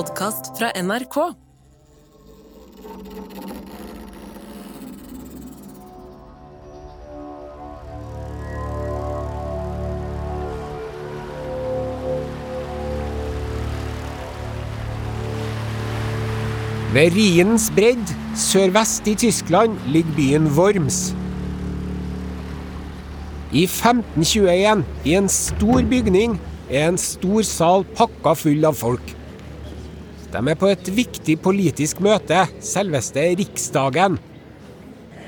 podkast 0.00 0.46
fra 0.56 0.70
NRK. 0.80 1.16
Ved 16.94 17.12
Riens 17.14 17.68
bredd, 17.76 18.14
sørvest 18.36 19.06
i 19.06 19.14
Tyskland, 19.14 19.76
ligger 19.86 20.16
byen 20.16 20.48
Worms. 20.56 21.12
I 23.52 23.66
1521, 23.68 24.84
i 25.04 25.14
en 25.20 25.28
stor 25.28 25.82
bygning, 25.92 26.40
er 26.70 26.88
en 26.88 26.98
stor 26.98 27.42
sal 27.44 27.84
pakka 27.98 28.38
full 28.46 28.64
av 28.64 28.80
folk. 28.80 29.19
De 30.30 30.40
er 30.46 30.58
på 30.58 30.68
et 30.70 30.90
viktig 30.94 31.36
politisk 31.42 32.00
møte, 32.04 32.44
selveste 32.62 33.22
riksdagen. 33.40 34.18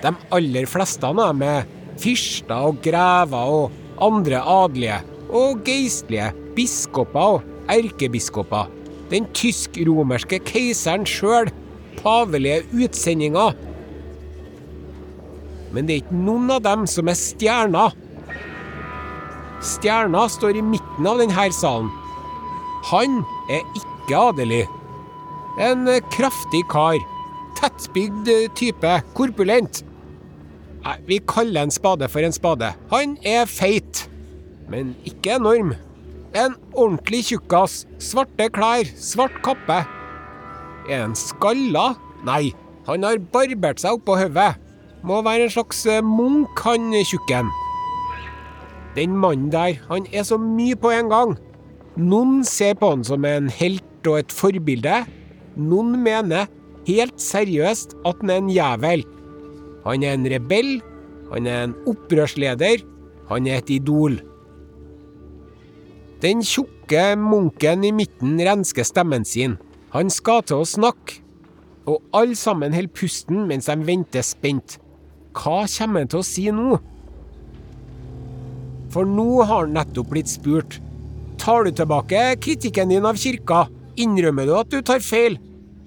De 0.02 0.12
aller 0.34 0.68
fleste 0.70 1.06
av 1.06 1.18
dem 1.18 1.42
er 1.46 1.66
fyrster 2.00 2.68
og 2.68 2.78
grever 2.84 3.56
og 3.56 4.02
andre 4.02 4.42
adelige 4.42 5.00
og 5.32 5.62
geistlige, 5.66 6.30
biskoper 6.56 7.38
og 7.38 7.72
erkebiskoper. 7.72 8.70
Den 9.10 9.26
tysk-romerske 9.36 10.38
keiseren 10.46 11.06
sjøl, 11.08 11.50
pavelige 11.98 12.62
utsendinger. 12.72 13.56
Men 15.72 15.88
det 15.88 15.94
er 15.94 16.04
ikke 16.04 16.20
noen 16.26 16.50
av 16.52 16.62
dem 16.64 16.86
som 16.90 17.08
er 17.08 17.18
stjerner. 17.18 17.96
Stjerna 19.62 20.26
står 20.30 20.58
i 20.58 20.64
midten 20.66 21.08
av 21.08 21.20
denne 21.22 21.48
salen. 21.56 21.90
Han 22.90 23.20
er 23.52 23.62
ikke 23.78 24.18
adelig. 24.18 24.64
En 25.60 25.84
kraftig 26.10 26.62
kar. 26.72 26.96
Tettbygd 27.58 28.28
type. 28.56 28.92
Korpulent. 29.14 29.82
Nei, 30.82 30.96
vi 31.06 31.18
kaller 31.28 31.66
en 31.66 31.70
spade 31.70 32.08
for 32.10 32.24
en 32.24 32.34
spade. 32.34 32.72
Han 32.90 33.14
er 33.22 33.44
feit, 33.46 34.08
men 34.72 34.96
ikke 35.06 35.36
enorm. 35.36 35.74
En 36.34 36.56
ordentlig 36.72 37.26
tjukkas. 37.28 37.84
Svarte 38.02 38.48
klær, 38.50 38.88
svart 38.96 39.36
kappe. 39.44 39.82
Er 40.88 41.04
han 41.04 41.14
skalla? 41.14 41.92
Nei, 42.26 42.54
han 42.88 43.06
har 43.06 43.20
barbert 43.34 43.82
seg 43.82 44.00
oppå 44.00 44.16
hodet. 44.18 44.56
Må 45.06 45.20
være 45.22 45.46
en 45.46 45.54
slags 45.54 45.84
munk, 46.06 46.58
han 46.64 46.90
tjukken. 47.04 47.50
Den 48.96 49.14
mannen 49.16 49.52
der, 49.52 49.78
han 49.88 50.06
er 50.12 50.24
så 50.26 50.38
mye 50.40 50.76
på 50.76 50.90
en 50.90 51.08
gang. 51.12 51.36
Noen 51.96 52.42
ser 52.44 52.74
på 52.80 52.90
han 52.94 53.04
som 53.04 53.24
en 53.28 53.48
helt 53.52 54.08
og 54.08 54.18
et 54.18 54.34
forbilde. 54.34 55.02
Noen 55.56 55.98
mener 56.04 56.48
helt 56.86 57.20
seriøst 57.20 57.96
at 58.08 58.20
han 58.22 58.32
er 58.32 58.42
en 58.42 58.50
jævel. 58.52 59.04
Han 59.86 60.04
er 60.06 60.16
en 60.16 60.28
rebell, 60.30 60.74
han 61.32 61.48
er 61.48 61.64
en 61.66 61.74
opprørsleder, 61.88 62.84
han 63.28 63.48
er 63.48 63.62
et 63.62 63.72
idol. 63.72 64.20
Den 66.22 66.44
tjukke 66.46 67.16
munken 67.18 67.82
i 67.84 67.90
midten 67.94 68.38
rensker 68.38 68.86
stemmen 68.86 69.24
sin. 69.26 69.56
Han 69.92 70.10
skal 70.12 70.44
til 70.46 70.62
å 70.62 70.68
snakke. 70.68 71.18
Og 71.82 71.98
alle 72.14 72.36
sammen 72.38 72.70
holder 72.70 72.94
pusten 72.94 73.40
mens 73.48 73.66
de 73.66 73.74
venter 73.82 74.22
spent. 74.22 74.76
Hva 75.34 75.64
kommer 75.66 76.04
han 76.04 76.12
til 76.12 76.20
å 76.20 76.26
si 76.26 76.44
nå? 76.54 76.76
For 78.92 79.08
nå 79.08 79.42
har 79.42 79.64
han 79.64 79.74
nettopp 79.74 80.12
blitt 80.12 80.30
spurt. 80.30 80.78
Tar 81.42 81.66
du 81.66 81.72
tilbake 81.74 82.20
kritikken 82.38 82.92
din 82.92 83.08
av 83.08 83.18
kirka? 83.18 83.64
Innrømmer 84.00 84.48
du 84.48 84.54
at 84.56 84.72
du 84.72 84.80
tar 84.80 85.02
feil? 85.04 85.36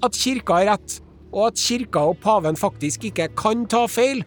At 0.05 0.17
kirka 0.17 0.59
har 0.59 0.69
rett? 0.75 0.99
Og 1.33 1.49
at 1.49 1.59
kirka 1.59 2.05
og 2.11 2.19
paven 2.23 2.57
faktisk 2.59 3.07
ikke 3.09 3.29
kan 3.37 3.65
ta 3.71 3.85
feil? 3.91 4.23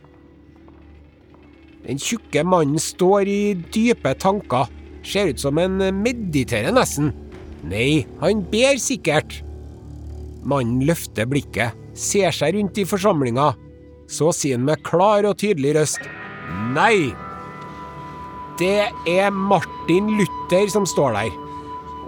Den 1.86 2.00
tjukke 2.02 2.42
mannen 2.44 2.80
står 2.82 3.30
i 3.30 3.40
dype 3.72 4.12
tanker. 4.20 4.68
Ser 5.06 5.30
ut 5.32 5.40
som 5.40 5.58
en 5.62 5.78
mediterer 6.02 6.74
nesten. 6.74 7.14
Nei, 7.68 8.04
han 8.20 8.42
ber 8.50 8.76
sikkert. 8.82 9.40
Mannen 10.48 10.82
løfter 10.86 11.26
blikket, 11.28 11.74
ser 11.96 12.34
seg 12.34 12.58
rundt 12.58 12.78
i 12.78 12.86
forsamlinga. 12.88 13.52
Så 14.08 14.32
sier 14.36 14.58
han 14.58 14.66
med 14.68 14.82
klar 14.86 15.26
og 15.28 15.38
tydelig 15.40 15.74
røst 15.76 16.04
Nei! 16.74 17.12
Det 18.58 18.88
er 19.06 19.30
Martin 19.30 20.08
Luther 20.18 20.66
som 20.72 20.86
står 20.88 21.14
der. 21.14 21.34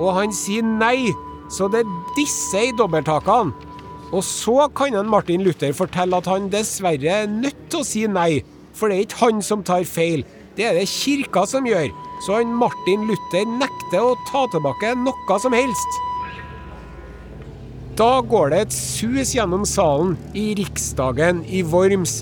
Og 0.01 0.17
han 0.17 0.33
sier 0.35 0.65
nei, 0.67 1.13
så 1.51 1.69
det 1.71 1.83
er 1.83 1.95
disse 2.17 2.69
i 2.69 2.75
dobbelttakene. 2.79 3.55
Og 4.11 4.25
så 4.27 4.67
kan 4.75 4.97
en 4.99 5.11
Martin 5.11 5.45
Luther 5.47 5.75
fortelle 5.77 6.19
at 6.19 6.27
han 6.31 6.49
dessverre 6.51 7.23
er 7.23 7.31
nødt 7.31 7.59
til 7.71 7.83
å 7.83 7.87
si 7.87 8.05
nei, 8.11 8.43
for 8.75 8.91
det 8.91 8.97
er 8.97 9.07
ikke 9.07 9.25
han 9.25 9.43
som 9.45 9.63
tar 9.67 9.87
feil, 9.87 10.25
det 10.57 10.67
er 10.67 10.79
det 10.79 10.89
kirka 10.91 11.45
som 11.47 11.67
gjør. 11.69 11.91
Så 12.21 12.37
han 12.37 12.55
Martin 12.59 13.07
Luther 13.09 13.47
nekter 13.49 14.03
å 14.03 14.17
ta 14.29 14.45
tilbake 14.53 14.93
noe 14.99 15.39
som 15.41 15.55
helst. 15.57 16.01
Da 18.01 18.21
går 18.25 18.53
det 18.53 18.61
et 18.65 18.75
sus 18.75 19.35
gjennom 19.37 19.67
salen 19.69 20.17
i 20.37 20.51
Riksdagen 20.59 21.43
i 21.47 21.63
Worms. 21.67 22.21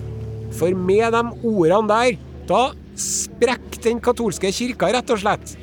For 0.58 0.74
med 0.74 1.14
de 1.14 1.22
ordene 1.46 1.88
der, 1.90 2.18
da 2.50 2.62
sprekker 2.98 3.82
den 3.84 4.00
katolske 4.02 4.50
kirka, 4.54 4.90
rett 4.94 5.12
og 5.14 5.22
slett. 5.22 5.54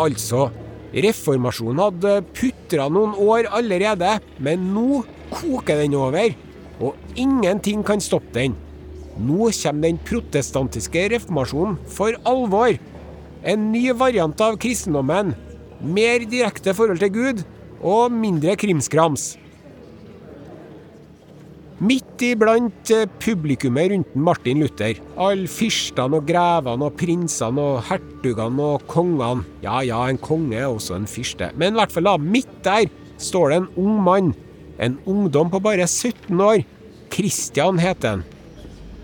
Altså, 0.00 0.46
reformasjonen 0.92 1.82
hadde 1.82 2.14
putra 2.36 2.88
noen 2.92 3.14
år 3.16 3.48
allerede, 3.54 4.18
men 4.42 4.68
nå 4.74 5.02
koker 5.32 5.80
den 5.82 5.96
over. 5.98 6.34
Og 6.82 7.16
ingenting 7.16 7.84
kan 7.86 8.02
stoppe 8.02 8.34
den. 8.36 8.56
Nå 9.16 9.50
kommer 9.52 9.88
den 9.88 10.00
protestantiske 10.08 11.08
reformasjonen 11.14 11.78
for 11.92 12.16
alvor. 12.28 12.78
En 13.42 13.70
ny 13.72 13.88
variant 13.96 14.40
av 14.40 14.58
kristendommen. 14.62 15.34
Mer 15.82 16.24
direkte 16.30 16.74
forhold 16.78 17.02
til 17.02 17.12
Gud, 17.12 17.44
og 17.82 18.12
mindre 18.14 18.54
krimskrams. 18.56 19.32
Midt 21.82 22.22
iblant 22.22 22.90
publikummet 23.18 23.90
rundt 23.90 24.12
Martin 24.14 24.60
Luther, 24.62 25.00
alle 25.18 25.48
fyrstene 25.50 26.20
og 26.20 26.28
grevene 26.28 26.86
og 26.86 26.94
prinsene 27.00 27.64
og 27.72 27.80
hertugene 27.88 28.68
og 28.76 28.84
kongene 28.86 29.42
Ja 29.64 29.80
ja, 29.82 30.04
en 30.06 30.20
konge 30.22 30.60
er 30.60 30.68
også 30.70 30.94
en 30.94 31.08
fyrste, 31.10 31.50
men 31.58 31.74
i 31.74 31.80
hvert 31.80 31.94
fall 31.94 32.06
da, 32.06 32.14
midt 32.22 32.52
der 32.62 32.86
står 33.18 33.50
det 33.50 33.58
en 33.58 33.68
ung 33.82 33.98
mann. 34.06 34.30
En 34.78 34.98
ungdom 35.06 35.50
på 35.50 35.58
bare 35.62 35.86
17 35.86 36.40
år. 36.40 36.62
Christian 37.12 37.78
heter 37.82 38.16
han. 38.16 38.24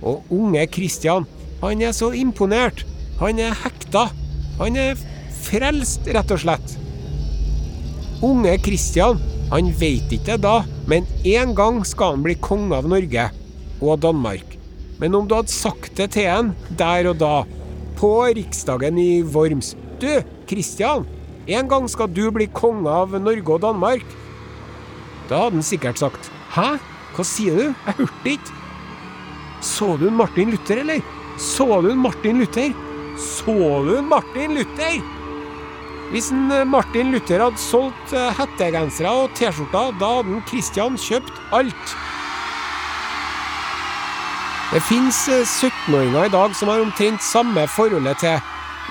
Og 0.02 0.22
unge 0.30 0.66
Christian, 0.72 1.26
han 1.62 1.82
er 1.82 1.92
så 1.92 2.12
imponert. 2.14 2.86
Han 3.18 3.38
er 3.42 3.58
hekta. 3.64 4.08
Han 4.62 4.78
er 4.78 4.98
frelst, 5.42 6.06
rett 6.06 6.34
og 6.34 6.42
slett. 6.42 6.78
Unge 8.22 8.54
Christian, 8.62 9.18
han 9.50 9.70
veit 9.78 10.10
ikke 10.14 10.36
det 10.36 10.42
da, 10.46 10.60
men 10.88 11.06
en 11.28 11.52
gang 11.56 11.82
skal 11.86 12.16
han 12.16 12.24
bli 12.24 12.34
konge 12.40 12.76
av 12.76 12.88
Norge 12.88 13.28
og 13.84 14.00
Danmark. 14.02 14.56
Men 14.98 15.14
om 15.14 15.28
du 15.28 15.36
hadde 15.36 15.52
sagt 15.52 15.94
det 16.00 16.10
til 16.16 16.30
han 16.30 16.54
der 16.80 17.10
og 17.10 17.20
da, 17.20 17.34
på 17.98 18.12
riksdagen 18.38 18.98
i 18.98 19.22
Worms 19.34 19.74
Du, 19.98 20.10
Kristian, 20.48 21.04
en 21.50 21.68
gang 21.68 21.88
skal 21.90 22.10
du 22.14 22.28
bli 22.34 22.46
konge 22.54 22.88
av 22.88 23.14
Norge 23.20 23.56
og 23.56 23.62
Danmark. 23.66 24.04
Da 25.28 25.44
hadde 25.44 25.58
han 25.58 25.66
sikkert 25.66 26.00
sagt 26.00 26.30
Hæ, 26.54 26.78
hva 27.14 27.26
sier 27.26 27.58
du? 27.58 27.64
Jeg 27.68 27.98
hørte 27.98 28.32
ikke. 28.32 28.56
Så 29.60 29.96
du 30.00 30.08
Martin 30.14 30.54
Luther, 30.54 30.80
eller? 30.84 31.02
Så 31.38 31.66
du 31.84 31.92
Martin 31.98 32.40
Luther? 32.40 32.72
Så 33.18 33.58
du 33.84 33.96
Martin 34.06 34.54
Luther? 34.56 35.17
Hvis 36.08 36.30
en 36.32 36.48
Martin 36.70 37.10
Luther 37.12 37.42
hadde 37.44 37.60
solgt 37.60 38.12
hettegensere 38.38 39.10
og 39.12 39.34
T-skjorter, 39.36 39.92
da 40.00 40.12
hadde 40.18 40.38
en 40.38 40.44
Christian 40.48 40.96
kjøpt 40.96 41.42
alt. 41.52 41.96
Det 44.68 44.80
fins 44.84 45.18
17-åringer 45.28 46.28
i 46.28 46.32
dag 46.32 46.54
som 46.56 46.68
har 46.72 46.84
omtrent 46.84 47.24
samme 47.24 47.66
forholdet 47.72 48.20
til 48.20 48.40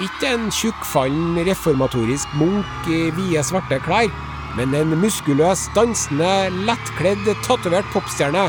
ikke 0.01 0.29
en 0.29 0.47
tjukkfallen 0.53 1.39
reformatorisk 1.47 2.33
munk 2.37 2.89
i 2.89 3.07
vide, 3.17 3.41
svarte 3.45 3.79
klær, 3.81 4.11
men 4.57 4.73
en 4.77 4.93
muskuløs, 5.01 5.67
dansende, 5.73 6.31
lettkledd, 6.69 7.25
tatovert 7.45 7.89
popstjerne. 7.93 8.47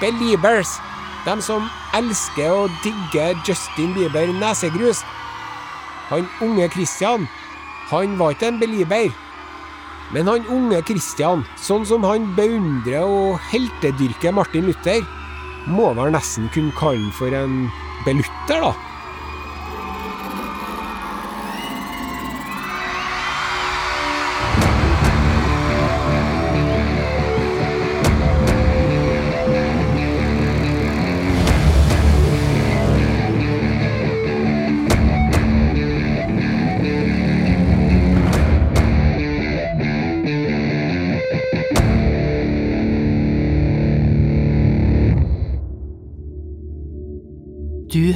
Beliebers. 0.00 0.76
De 1.24 1.36
som 1.44 1.68
elsker 1.96 2.50
og 2.50 2.72
digger 2.82 3.38
Justin 3.46 3.94
Bieber 3.94 4.32
nesegrus. 4.36 5.04
Han 6.10 6.28
unge 6.42 6.68
Christian 6.72 7.28
han 7.92 8.16
var 8.18 8.32
ikke 8.34 8.48
en 8.48 8.60
belieber. 8.60 9.12
Men 10.12 10.28
han 10.28 10.48
unge 10.52 10.80
Christian, 10.88 11.44
sånn 11.60 11.84
som 11.88 12.04
han 12.04 12.30
beundrer 12.36 13.04
og 13.04 13.40
heltedyrker 13.52 14.34
Martin 14.36 14.66
Luther, 14.68 15.04
må 15.70 15.92
vel 15.96 16.12
nesten 16.12 16.50
kunne 16.52 16.74
kalle 16.76 17.12
for 17.16 17.32
en 17.36 17.68
belutter, 18.06 18.64
da. 18.64 18.91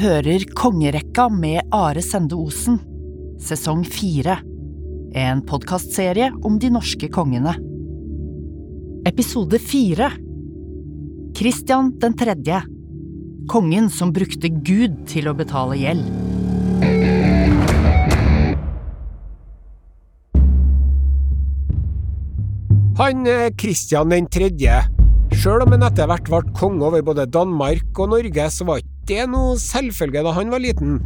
Hører 0.06 0.44
Kongerekka 0.54 1.24
med 1.34 1.66
Are 1.74 2.02
Sende 2.04 2.36
Osen, 2.38 2.76
sesong 3.42 3.80
fire. 3.90 4.36
En 5.18 5.40
podkastserie 5.42 6.28
om 6.46 6.60
de 6.62 6.70
norske 6.70 7.08
kongene. 7.10 7.56
Episode 9.08 9.58
fire 9.58 10.12
Kristian 11.34 11.90
den 11.98 12.14
tredje. 12.18 12.60
Kongen 13.50 13.90
som 13.90 14.14
brukte 14.14 14.52
Gud 14.54 15.02
til 15.10 15.26
å 15.26 15.34
betale 15.34 15.80
gjeld. 15.80 16.06
Han 23.02 23.26
Kristian 23.58 24.14
den 24.14 24.30
tredje. 24.30 24.84
Sjøl 25.34 25.66
om 25.66 25.74
han 25.74 25.88
etter 25.90 26.06
hvert 26.06 26.30
ble 26.30 26.44
konge 26.54 26.86
over 26.86 27.02
både 27.02 27.26
Danmark 27.26 27.98
og 27.98 28.14
Norge, 28.14 28.52
så 28.54 28.68
var 28.70 28.84
ikke 28.84 28.95
det 29.08 29.26
noe 29.30 29.56
selvfølge 29.60 30.24
da 30.26 30.34
han 30.36 30.50
var 30.52 30.62
liten. 30.62 30.98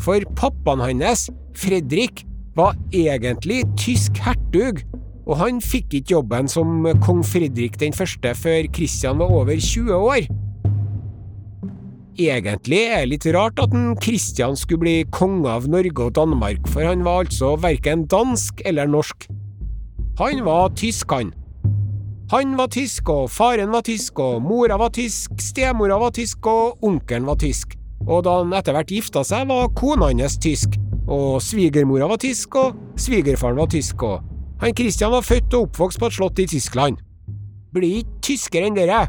For 0.00 0.22
pappaen 0.38 0.82
hans, 0.84 1.28
Fredrik, 1.58 2.24
var 2.54 2.76
egentlig 2.94 3.64
tysk 3.78 4.18
hertug, 4.22 4.82
og 5.26 5.38
han 5.40 5.60
fikk 5.64 5.98
ikke 5.98 6.16
jobben 6.16 6.50
som 6.50 6.86
kong 7.02 7.22
Fredrik 7.26 7.78
den 7.80 7.94
første 7.96 8.34
før 8.38 8.68
Kristian 8.74 9.18
var 9.22 9.32
over 9.32 9.58
20 9.58 9.94
år. 9.94 10.26
Egentlig 12.14 12.82
er 12.86 13.00
det 13.02 13.10
litt 13.10 13.24
rart 13.34 13.58
at 13.58 13.72
Kristian 14.02 14.54
skulle 14.54 14.84
bli 14.84 14.98
konge 15.10 15.50
av 15.50 15.66
Norge 15.66 16.04
og 16.04 16.14
Danmark, 16.14 16.68
for 16.70 16.86
han 16.86 17.02
var 17.06 17.24
altså 17.24 17.56
verken 17.58 18.06
dansk 18.06 18.62
eller 18.68 18.86
norsk. 18.86 19.26
Han 20.20 20.44
var 20.46 20.70
tysk, 20.78 21.10
han. 21.10 21.32
Han 22.32 22.54
var 22.56 22.70
tysk, 22.72 23.08
og 23.12 23.28
faren 23.30 23.72
var 23.72 23.82
tysk, 23.84 24.18
og 24.18 24.40
mora 24.42 24.78
var 24.80 24.92
tysk, 24.96 25.34
stemora 25.44 25.98
var 26.00 26.14
tysk, 26.16 26.46
og 26.48 26.84
onkelen 26.84 27.26
var 27.28 27.36
tysk. 27.36 27.74
Og 28.08 28.22
da 28.24 28.38
han 28.40 28.54
etter 28.56 28.72
hvert 28.72 28.92
gifta 28.92 29.20
seg, 29.28 29.44
var 29.50 29.68
kona 29.76 30.08
hans 30.08 30.38
tysk, 30.40 30.78
og 31.04 31.42
svigermora 31.44 32.08
var 32.08 32.22
tysk, 32.22 32.56
og 32.56 32.80
svigerfaren 32.96 33.60
var 33.60 33.68
tysk, 33.68 34.02
og 34.08 34.24
han 34.62 34.72
Christian 34.72 35.12
var 35.12 35.26
født 35.26 35.52
og 35.52 35.68
oppvokst 35.68 36.00
på 36.00 36.08
et 36.08 36.16
slott 36.16 36.40
i 36.40 36.48
Tyskland. 36.48 36.96
Blir 37.76 38.00
ikke 38.00 38.20
tyskere 38.24 38.70
enn 38.70 38.78
dere. 38.78 39.04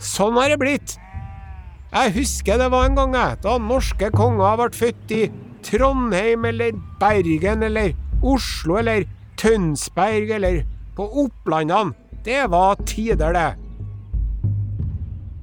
Sånn 0.00 0.38
har 0.40 0.48
det 0.48 0.60
blitt. 0.62 0.96
Jeg 1.92 2.14
husker 2.14 2.56
det 2.56 2.70
var 2.72 2.88
en 2.88 2.96
gang, 2.96 3.16
jeg, 3.18 3.40
da 3.44 3.58
norske 3.60 4.12
konger 4.16 4.56
ble 4.62 4.70
født 4.80 5.12
i 5.12 5.24
Trondheim 5.66 6.46
eller 6.48 6.76
Bergen 7.00 7.66
eller 7.66 7.92
Oslo 8.24 8.78
eller 8.80 9.04
Tønsberg 9.36 10.30
eller 10.38 10.62
på 10.96 11.04
Opplandene. 11.26 11.92
Det 12.24 12.44
var 12.52 12.74
tider, 12.86 13.32
det. 13.32 13.50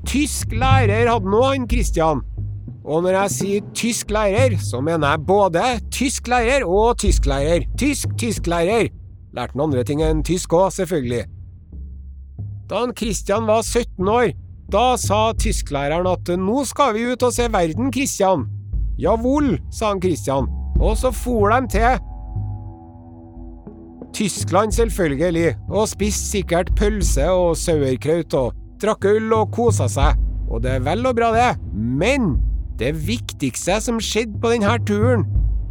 Tysk 0.07 0.53
lærer 0.53 1.09
hadde 1.09 1.31
nå 1.31 1.43
han 1.43 1.69
Christian. 1.69 2.21
Og 2.87 3.03
når 3.03 3.17
jeg 3.17 3.31
sier 3.33 3.71
tysk 3.75 4.11
lærer, 4.15 4.55
så 4.63 4.79
mener 4.81 5.09
jeg 5.11 5.25
både 5.27 5.63
tysk 5.91 6.27
lærer 6.31 6.63
og 6.63 6.97
tysklærer. 7.01 7.65
Tysk 7.77 8.13
tysklærer. 8.17 8.87
Lærte 9.35 9.53
han 9.53 9.65
andre 9.65 9.83
ting 9.83 10.01
enn 10.05 10.23
tysk 10.23 10.53
òg, 10.55 10.69
selvfølgelig. 10.71 11.25
Da 12.69 12.85
han 12.85 12.95
Christian 12.95 13.47
var 13.47 13.61
17 13.61 14.07
år, 14.07 14.31
da 14.71 14.95
sa 14.99 15.31
tysklæreren 15.39 16.07
at 16.11 16.31
nå 16.39 16.63
skal 16.67 16.95
vi 16.95 17.05
ut 17.11 17.23
og 17.23 17.33
se 17.35 17.47
verden, 17.51 17.91
Christian. 17.93 18.47
Jawohl, 18.99 19.57
sa 19.71 19.93
han 19.93 20.01
Christian, 20.03 20.47
og 20.79 20.97
så 20.97 21.11
for 21.15 21.51
de 21.53 21.67
til 21.71 21.99
Tyskland, 24.17 24.73
selvfølgelig, 24.73 25.51
og 25.69 25.83
spiste 25.91 26.31
sikkert 26.31 26.71
pølse 26.77 27.27
og 27.29 27.51
sauerkraut 27.59 28.33
og 28.33 28.55
drakk 28.81 29.05
øl 29.11 29.35
og 29.37 29.51
kosa 29.53 29.85
seg, 29.93 30.17
og 30.49 30.63
det 30.63 30.71
er 30.73 30.85
vel 30.87 31.05
og 31.05 31.19
bra, 31.19 31.29
det, 31.35 31.51
men 31.77 32.31
det 32.81 32.95
viktigste 33.05 33.77
som 33.83 34.01
skjedde 34.01 34.41
på 34.41 34.55
denne 34.55 34.73
turen, 34.89 35.27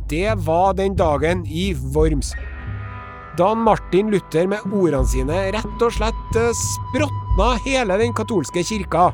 det 0.06 0.30
var 0.46 0.78
den 0.78 0.94
dagen 0.94 1.42
i 1.50 1.72
Worms. 1.96 2.36
Da 3.34 3.50
Martin 3.58 4.14
Luther 4.14 4.46
med 4.46 4.62
ordene 4.70 5.10
sine 5.10 5.42
rett 5.58 5.82
og 5.82 5.96
slett 5.98 6.42
språtna 6.62 7.52
hele 7.66 7.98
den 7.98 8.14
katolske 8.14 8.62
kirka. 8.62 9.10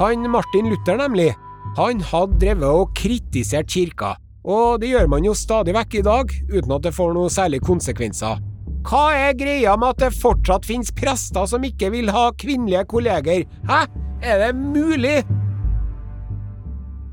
Han 0.00 0.24
Martin 0.32 0.72
Luther, 0.72 0.96
nemlig, 0.96 1.34
han 1.76 2.00
hadde 2.00 2.40
drevet 2.40 2.86
og 2.86 2.96
kritisert 2.96 3.68
kirka 3.68 4.16
og 4.46 4.80
det 4.80 4.92
gjør 4.92 5.08
man 5.10 5.26
jo 5.26 5.34
stadig 5.34 5.74
vekk 5.74 5.98
i 5.98 6.04
dag, 6.06 6.34
uten 6.54 6.74
at 6.76 6.84
det 6.86 6.94
får 6.94 7.14
noe 7.16 7.30
særlig 7.32 7.60
konsekvenser. 7.66 8.38
Hva 8.86 9.06
er 9.18 9.32
greia 9.34 9.72
med 9.74 9.96
at 9.96 10.04
det 10.04 10.18
fortsatt 10.20 10.68
finnes 10.68 10.92
prester 10.94 11.48
som 11.50 11.64
ikke 11.66 11.90
vil 11.90 12.12
ha 12.14 12.28
kvinnelige 12.38 12.84
kolleger? 12.86 13.42
Hæ? 13.66 13.80
Er 14.22 14.38
det 14.44 14.52
mulig? 14.54 15.24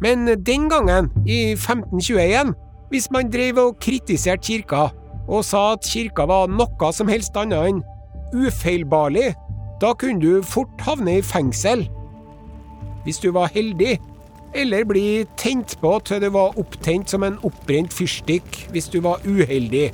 Men 0.03 0.27
den 0.45 0.69
gangen, 0.69 1.09
i 1.25 1.56
1521, 1.56 2.53
hvis 2.94 3.09
man 3.12 3.31
drev 3.33 3.57
og 3.57 3.79
kritiserte 3.81 4.45
kirka, 4.45 4.91
og 5.27 5.45
sa 5.47 5.74
at 5.74 5.88
kirka 5.88 6.27
var 6.29 6.51
noe 6.51 6.94
som 6.94 7.09
helst 7.09 7.38
annet 7.39 7.71
enn 7.71 7.83
ufeilbarlig, 8.33 9.31
da 9.81 9.94
kunne 9.97 10.21
du 10.21 10.44
fort 10.45 10.81
havne 10.86 11.18
i 11.18 11.25
fengsel. 11.25 11.88
Hvis 13.03 13.21
du 13.24 13.31
var 13.36 13.50
heldig, 13.56 13.97
eller 14.53 14.85
bli 14.88 15.25
tent 15.39 15.75
på 15.81 15.95
til 16.05 16.21
du 16.23 16.29
var 16.33 16.57
opptent 16.61 17.11
som 17.11 17.25
en 17.25 17.39
oppbrent 17.47 17.94
fyrstikk 17.94 18.63
hvis 18.73 18.89
du 18.94 19.00
var 19.05 19.23
uheldig. 19.25 19.91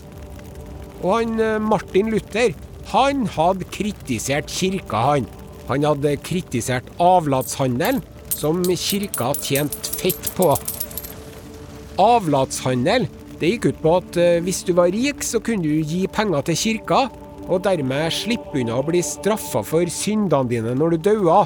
Og 1.01 1.11
han 1.13 1.39
eh, 1.39 1.59
Martin 1.63 2.11
Luther, 2.13 2.55
han 2.91 3.27
hadde 3.35 3.67
kritisert 3.71 4.49
kirka, 4.51 5.03
han. 5.13 5.29
Han 5.69 5.85
hadde 5.85 6.15
kritisert 6.25 6.87
avlatshandelen, 6.99 8.01
som 8.33 8.63
kirka 8.63 9.33
tjente 9.43 9.93
fett 9.99 10.29
på. 10.37 10.51
Avlatshandel 11.99 13.07
det 13.39 13.53
gikk 13.53 13.69
ut 13.69 13.81
på 13.83 13.95
at 14.01 14.17
eh, 14.19 14.41
hvis 14.43 14.65
du 14.67 14.73
var 14.75 14.91
rik, 14.91 15.23
så 15.23 15.39
kunne 15.43 15.63
du 15.63 15.87
gi 15.87 16.03
penger 16.11 16.43
til 16.49 16.59
kirka, 16.59 17.05
og 17.49 17.63
dermed 17.65 18.11
slippe 18.13 18.59
unna 18.59 18.75
å 18.77 18.85
bli 18.85 18.99
straffa 19.05 19.63
for 19.65 19.87
syndene 19.93 20.51
dine 20.51 20.75
når 20.75 20.97
du 20.97 21.07
daua. 21.07 21.45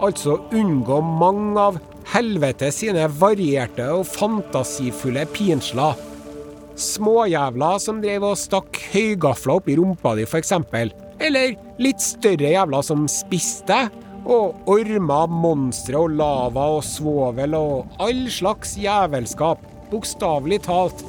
Altså 0.00 0.38
unngå 0.56 1.00
mange 1.04 1.60
av 1.60 1.80
helvete 2.10 2.70
sine 2.74 3.06
varierte 3.20 3.86
og 3.94 4.06
fantasifulle 4.08 5.26
pinsler. 5.34 5.98
Småjævler 6.80 7.80
som 7.82 8.00
drev 8.02 8.24
og 8.30 8.38
stakk 8.40 8.78
høygafler 8.92 9.60
opp 9.60 9.68
i 9.68 9.76
rumpa 9.78 10.14
di, 10.16 10.26
f.eks. 10.26 10.54
Eller 11.20 11.56
litt 11.82 12.02
større 12.02 12.54
jævler 12.54 12.86
som 12.86 13.04
spiste. 13.10 13.86
Og 14.20 14.68
ormer, 14.68 15.30
monstre 15.32 15.96
og 15.96 16.12
lava 16.18 16.66
og 16.76 16.84
svovel 16.84 17.56
og 17.56 18.00
all 18.04 18.26
slags 18.32 18.76
jævelskap. 18.80 19.62
Bokstavelig 19.90 20.60
talt. 20.68 21.04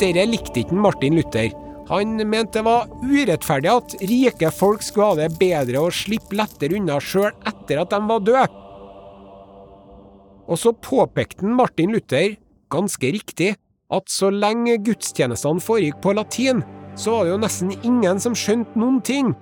Dette 0.00 0.26
likte 0.26 0.62
ikke 0.62 0.78
Martin 0.86 1.18
Luther. 1.18 1.52
Han 1.90 2.16
mente 2.16 2.58
det 2.58 2.64
var 2.64 2.88
urettferdig 3.04 3.70
at 3.70 3.96
rike 4.08 4.50
folk 4.54 4.82
skulle 4.82 5.10
ha 5.10 5.18
det 5.18 5.34
bedre 5.38 5.82
og 5.84 5.94
slippe 5.94 6.38
lettere 6.38 6.78
unna 6.78 6.96
sjøl 7.02 7.34
etter 7.44 7.82
at 7.82 7.92
de 7.92 8.00
var 8.08 8.22
døde. 8.24 8.63
Og 10.48 10.60
så 10.60 10.74
påpekte 10.84 11.46
Martin 11.48 11.94
Luther, 11.94 12.36
ganske 12.72 13.12
riktig, 13.14 13.54
at 13.92 14.10
så 14.10 14.30
lenge 14.32 14.76
gudstjenestene 14.84 15.62
foregikk 15.62 16.00
på 16.04 16.14
latin, 16.16 16.62
så 16.96 17.16
var 17.16 17.24
det 17.24 17.32
jo 17.32 17.40
nesten 17.42 17.72
ingen 17.82 18.20
som 18.22 18.36
skjønte 18.38 18.78
noen 18.78 19.00
ting. 19.04 19.32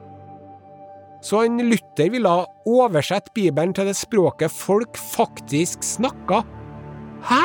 Så 1.23 1.45
han 1.45 1.61
Luther 1.63 2.11
ville 2.11 2.31
oversette 2.67 3.31
Bibelen 3.35 3.75
til 3.77 3.87
det 3.87 3.97
språket 3.99 4.51
folk 4.51 4.99
faktisk 4.99 5.85
snakka. 5.87 6.43
Hæ? 7.23 7.45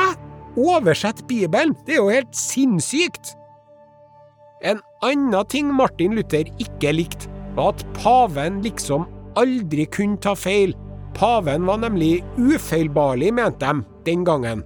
Oversette 0.58 1.22
Bibelen? 1.30 1.76
Det 1.86 1.94
er 1.94 2.02
jo 2.02 2.10
helt 2.10 2.34
sinnssykt! 2.34 3.36
En 4.66 4.80
annen 5.06 5.46
ting 5.46 5.70
Martin 5.70 6.16
Luther 6.18 6.48
ikke 6.58 6.90
likte, 6.96 7.30
var 7.54 7.76
at 7.76 7.84
paven 7.94 8.58
liksom 8.64 9.06
aldri 9.38 9.86
kunne 9.86 10.18
ta 10.22 10.34
feil. 10.34 10.74
Paven 11.14 11.66
var 11.66 11.80
nemlig 11.82 12.24
ufeilbarlig, 12.36 13.32
mente 13.34 13.66
de 13.66 13.84
den 14.06 14.24
gangen. 14.24 14.62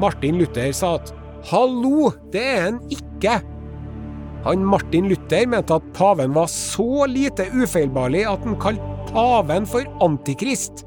Martin 0.00 0.38
Luther 0.40 0.72
sa 0.74 0.96
at 0.98 1.12
hallo, 1.50 2.12
det 2.32 2.42
er 2.42 2.62
han 2.66 2.78
ikke. 2.92 3.40
Han 4.46 4.64
Martin 4.66 5.10
Luther 5.10 5.46
mente 5.46 5.76
at 5.76 5.90
paven 5.94 6.34
var 6.34 6.48
så 6.50 7.06
lite 7.10 7.46
ufeilbarlig 7.54 8.24
at 8.28 8.46
han 8.46 8.58
kalte 8.62 9.12
paven 9.12 9.68
for 9.68 9.86
antikrist. 10.02 10.86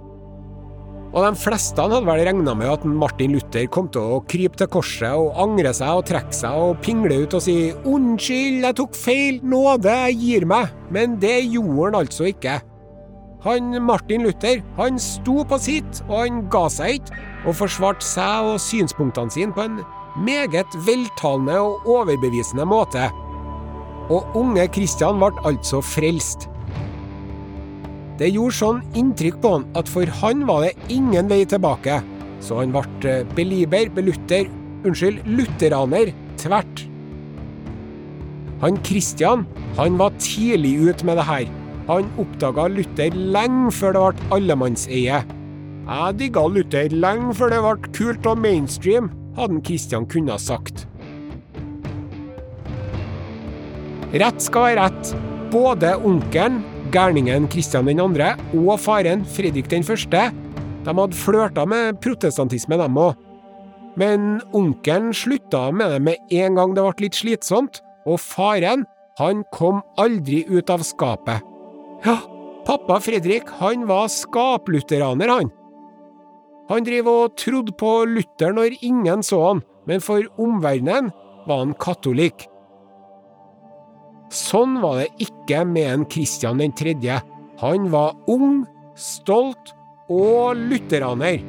Og 1.16 1.24
de 1.24 1.32
fleste 1.40 1.80
hadde 1.80 2.02
vel 2.04 2.26
regna 2.28 2.52
med 2.60 2.68
at 2.74 2.84
Martin 2.84 3.38
Luther 3.38 3.70
kom 3.72 3.88
til 3.88 4.18
å 4.18 4.24
krype 4.28 4.60
til 4.60 4.68
korset 4.68 5.16
og 5.16 5.38
angre 5.40 5.72
seg 5.76 6.02
og 6.02 6.08
trekke 6.10 6.36
seg 6.36 6.60
og 6.60 6.82
pingle 6.84 7.22
ut 7.24 7.38
og 7.38 7.44
si 7.46 7.72
'unnskyld, 7.72 8.66
jeg 8.68 8.76
tok 8.76 8.96
feil, 9.00 9.40
nåde, 9.40 9.88
jeg 9.88 10.20
gir 10.20 10.46
meg', 10.46 10.74
men 10.92 11.16
det 11.20 11.48
gjorde 11.48 11.86
han 11.86 12.02
altså 12.02 12.28
ikke. 12.34 12.60
Han 13.46 13.76
Martin 13.86 14.26
Luther 14.26 14.64
han 14.80 14.98
sto 14.98 15.44
på 15.46 15.60
sitt, 15.62 16.02
og 16.08 16.16
han 16.24 16.42
ga 16.50 16.64
seg 16.74 16.98
ikke, 16.98 17.20
og 17.46 17.58
forsvarte 17.60 18.06
seg 18.06 18.50
og 18.50 18.58
synspunktene 18.62 19.34
sine 19.34 19.54
på 19.54 19.68
en 19.68 19.84
meget 20.26 20.74
veltalende 20.88 21.60
og 21.62 21.86
overbevisende 21.86 22.66
måte. 22.66 23.06
Og 24.10 24.36
unge 24.38 24.66
Kristian 24.74 25.22
ble 25.22 25.30
altså 25.46 25.82
frelst. 25.86 26.48
Det 28.18 28.32
gjorde 28.32 28.58
sånn 28.58 28.82
inntrykk 28.98 29.38
på 29.44 29.52
han 29.58 29.66
at 29.78 29.90
for 29.92 30.10
han 30.22 30.46
var 30.48 30.66
det 30.66 30.90
ingen 30.94 31.30
vei 31.30 31.44
tilbake, 31.46 32.00
så 32.42 32.62
han 32.62 32.74
ble 32.74 32.82
beliber, 32.96 33.28
belieber, 33.36 33.92
belutter, 33.98 34.50
unnskyld, 34.86 35.22
lutheraner, 35.28 36.14
tvert. 36.42 36.86
Han 38.64 38.82
Kristian, 38.88 39.46
han 39.78 40.00
var 40.02 40.16
tidlig 40.24 40.78
ute 40.88 41.06
med 41.06 41.20
det 41.20 41.28
her. 41.28 41.46
Han 41.86 42.08
oppdaga 42.18 42.66
Luther 42.74 43.14
lenge 43.14 43.70
før 43.78 43.94
det 43.94 44.04
ble 44.06 44.30
allemannseie. 44.40 45.20
Jeg 45.86 46.18
digga 46.18 46.48
Luther 46.50 46.90
lenge 46.90 47.36
før 47.38 47.54
det 47.54 47.62
ble 47.62 47.92
kult 47.94 48.30
og 48.32 48.42
mainstream, 48.42 49.12
hadde 49.38 49.62
Kristian 49.68 50.08
kunnet 50.10 50.42
sagt. 50.42 50.88
Rett 54.16 54.42
skal 54.42 54.70
være 54.70 54.88
rett. 54.88 55.14
Både 55.54 55.94
onkelen, 56.08 56.64
gærningen 56.92 57.46
Kristian 57.52 57.86
2., 57.86 58.10
og 58.64 58.80
faren, 58.82 59.26
Fredrik 59.26 59.70
1., 59.72 59.86
de 60.86 60.94
hadde 60.94 61.18
flørta 61.18 61.66
med 61.66 62.02
protestantisme, 62.02 62.78
dem 62.82 62.98
òg. 62.98 63.16
Men 63.98 64.42
onkelen 64.54 65.14
slutta 65.14 65.70
med 65.72 65.94
det 65.94 66.02
med 66.02 66.38
en 66.42 66.58
gang 66.58 66.76
det 66.76 66.84
ble 66.84 67.06
litt 67.06 67.18
slitsomt, 67.18 67.82
og 68.06 68.20
faren, 68.20 68.86
han 69.20 69.44
kom 69.54 69.84
aldri 70.02 70.44
ut 70.50 70.70
av 70.70 70.84
skapet. 70.84 71.55
Ja, 72.06 72.20
pappa 72.68 73.00
Fredrik, 73.02 73.50
han 73.58 73.88
var 73.90 74.12
skapluteraner, 74.14 75.32
han. 75.32 75.48
Han 76.70 76.86
drev 76.86 77.08
og 77.10 77.38
trodde 77.42 77.74
på 77.78 77.92
Luther 78.10 78.54
når 78.54 78.76
ingen 78.86 79.24
så 79.26 79.40
han, 79.42 79.62
men 79.90 80.04
for 80.06 80.26
omverdenen 80.42 81.10
var 81.50 81.64
han 81.64 81.74
katolikk. 81.82 82.46
Sånn 84.34 84.78
var 84.84 85.02
det 85.02 85.26
ikke 85.26 85.64
med 85.70 85.90
en 85.90 86.06
Kristian 86.10 86.62
3. 86.78 86.94
Han 87.62 87.90
var 87.94 88.14
ung, 88.30 88.66
stolt 88.94 89.74
og 90.10 90.62
lutheraner. 90.62 91.42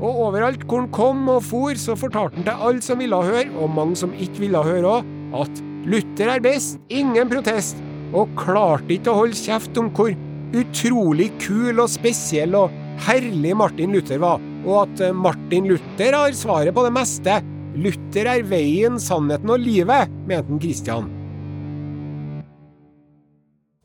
Og 0.00 0.24
overalt 0.26 0.64
hvor 0.64 0.82
han 0.82 0.90
kom 0.96 1.22
og 1.28 1.42
for, 1.44 1.76
så 1.78 1.94
fortalte 1.98 2.40
han 2.40 2.48
til 2.48 2.66
alle 2.70 2.82
som 2.82 2.98
ville 3.02 3.22
høre, 3.30 3.46
og 3.62 3.74
mange 3.78 3.98
som 4.00 4.14
ikke 4.16 4.46
ville 4.46 4.64
høre 4.64 4.96
òg, 4.96 5.14
at 5.42 5.62
Luther 5.86 6.34
er 6.34 6.42
best, 6.42 6.80
ingen 6.90 7.30
protest, 7.30 7.78
og 8.16 8.32
klarte 8.38 8.96
ikke 8.96 9.12
å 9.12 9.22
holde 9.22 9.38
kjeft 9.38 9.78
om 9.80 9.90
hvor 9.94 10.14
utrolig 10.56 11.30
kul 11.42 11.78
og 11.78 11.90
spesiell 11.90 12.56
og 12.58 12.74
herlig 13.06 13.54
Martin 13.56 13.94
Luther 13.94 14.20
var, 14.22 14.42
og 14.66 14.82
at 14.84 15.04
Martin 15.16 15.70
Luther 15.70 16.16
har 16.16 16.34
svaret 16.36 16.74
på 16.76 16.84
det 16.86 16.92
meste. 16.94 17.38
Luther 17.80 18.28
er 18.34 18.44
veien, 18.50 18.98
sannheten 19.00 19.54
og 19.54 19.62
livet, 19.62 20.10
mente 20.28 20.58
Kristian. 20.60 21.08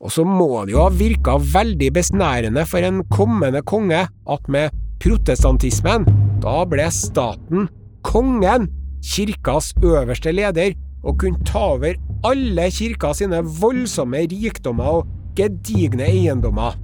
Og 0.05 0.11
så 0.13 0.25
må 0.27 0.65
det 0.65 0.75
jo 0.75 0.83
ha 0.83 0.89
virka 0.93 1.37
veldig 1.39 1.87
besnærende 1.95 2.65
for 2.69 2.85
en 2.85 3.01
kommende 3.13 3.63
konge 3.65 4.03
at 4.05 4.49
med 4.51 4.73
protestantismen, 5.01 6.05
da 6.43 6.59
ble 6.69 6.85
staten, 6.93 7.69
kongen, 8.05 8.67
kirkas 9.05 9.71
øverste 9.81 10.33
leder, 10.33 10.75
og 11.05 11.19
kunne 11.21 11.45
ta 11.45 11.71
over 11.75 11.97
alle 12.25 12.69
kirka 12.73 13.13
sine 13.13 13.43
voldsomme 13.61 14.23
rikdommer 14.31 14.99
og 14.99 15.09
gedigne 15.37 16.07
eiendommer. 16.07 16.77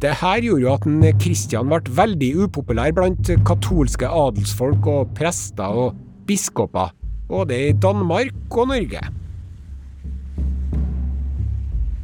Det 0.00 0.14
her 0.20 0.40
gjorde 0.44 0.64
jo 0.64 0.74
at 0.74 1.20
Kristian 1.20 1.68
ble 1.68 1.94
veldig 1.96 2.30
upopulær 2.46 2.92
blant 2.96 3.30
katolske 3.48 4.08
adelsfolk 4.08 4.86
og 4.88 5.14
prester 5.16 5.76
og 5.84 5.96
biskoper, 6.28 6.92
både 7.28 7.58
i 7.68 7.72
Danmark 7.76 8.56
og 8.56 8.70
Norge. 8.72 9.02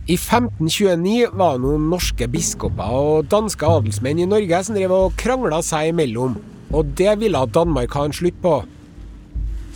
I 0.06 0.14
1529 0.14 1.32
var 1.34 1.56
det 1.56 1.64
noen 1.64 1.88
norske 1.90 2.28
biskoper 2.30 2.92
og 2.94 3.30
danske 3.32 3.66
adelsmenn 3.66 4.20
i 4.22 4.28
Norge 4.28 4.60
som 4.62 4.76
drev 4.76 4.92
og 4.94 5.16
krangla 5.18 5.58
seg 5.66 5.90
imellom, 5.90 6.36
og 6.70 6.92
det 7.00 7.16
ville 7.20 7.42
Danmark 7.50 7.96
ha 7.96 8.04
en 8.06 8.14
slutt 8.14 8.38
på. 8.44 8.60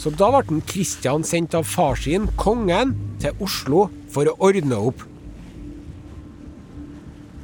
Så 0.01 0.13
da 0.17 0.31
ble 0.33 0.63
Kristian 0.65 1.25
sendt 1.27 1.55
av 1.59 1.67
far 1.69 1.99
sin, 2.01 2.29
kongen, 2.41 2.95
til 3.21 3.37
Oslo 3.45 3.89
for 4.09 4.31
å 4.31 4.37
ordne 4.49 4.79
opp. 4.91 5.03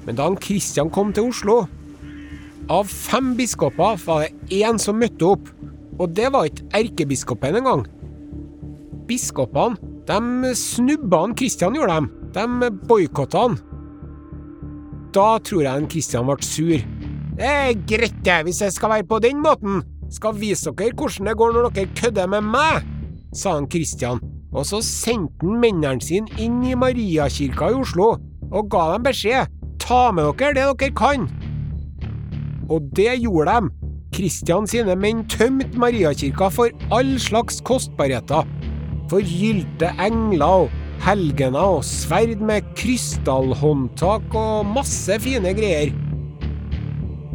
Men 0.06 0.16
da 0.16 0.30
Kristian 0.40 0.88
kom 0.94 1.12
til 1.12 1.28
Oslo, 1.28 1.58
av 2.72 2.88
fem 2.88 3.34
biskoper 3.38 4.00
var 4.06 4.24
det 4.24 4.62
én 4.62 4.80
som 4.80 4.96
møtte 4.98 5.28
opp, 5.36 5.50
og 6.00 6.16
det 6.16 6.30
var 6.32 6.48
ikke 6.48 6.70
erkebiskopen 6.80 7.60
engang. 7.60 7.84
Biskopene 9.06 9.76
de 10.06 10.54
snubba 10.54 11.26
Kristian, 11.36 11.74
gjorde 11.74 11.94
dem. 11.94 12.08
De 12.32 12.70
boikotta 12.88 13.42
han. 13.42 13.58
Da 15.14 15.36
tror 15.42 15.64
jeg 15.64 15.88
Kristian 15.90 16.28
ble 16.28 16.36
sur. 16.46 16.78
Det 17.36 17.52
er 17.52 17.74
greit, 17.88 18.16
det, 18.24 18.40
hvis 18.46 18.62
jeg 18.62 18.72
skal 18.72 18.94
være 18.94 19.08
på 19.10 19.18
den 19.24 19.42
måten. 19.42 19.82
Skal 20.12 20.38
vise 20.38 20.70
dere 20.78 20.94
hvordan 20.94 21.30
det 21.30 21.36
går 21.38 21.54
når 21.54 21.70
dere 21.74 21.94
kødder 21.98 22.30
med 22.30 22.46
meg, 22.52 22.84
sa 23.34 23.56
han 23.56 23.68
Kristian. 23.70 24.22
Og 24.54 24.66
så 24.68 24.80
sendte 24.84 25.42
han 25.42 25.58
mennene 25.60 26.00
sine 26.04 26.30
inn 26.40 26.62
i 26.64 26.76
Mariakirka 26.78 27.72
i 27.72 27.80
Oslo 27.80 28.14
og 28.52 28.70
ga 28.72 28.92
dem 28.94 29.06
beskjed. 29.08 29.50
Ta 29.82 30.08
med 30.14 30.30
dere 30.38 30.54
det 30.56 30.68
dere 30.80 30.96
kan. 30.96 31.26
Og 32.70 32.88
det 32.96 33.18
gjorde 33.22 33.58
de. 33.58 33.92
Kristian 34.16 34.64
sine 34.70 34.94
menn 34.96 35.26
tømte 35.28 35.76
Mariakirka 35.76 36.48
for 36.54 36.72
all 36.94 37.16
slags 37.20 37.60
kostbarheter. 37.60 38.46
Forgylte 39.10 39.92
engler 40.02 40.64
og 40.64 40.82
helgener 41.04 41.76
og 41.76 41.84
sverd 41.84 42.40
med 42.40 42.64
krystallhåndtak 42.78 44.34
og 44.34 44.66
masse 44.72 45.20
fine 45.22 45.52
greier. 45.58 45.92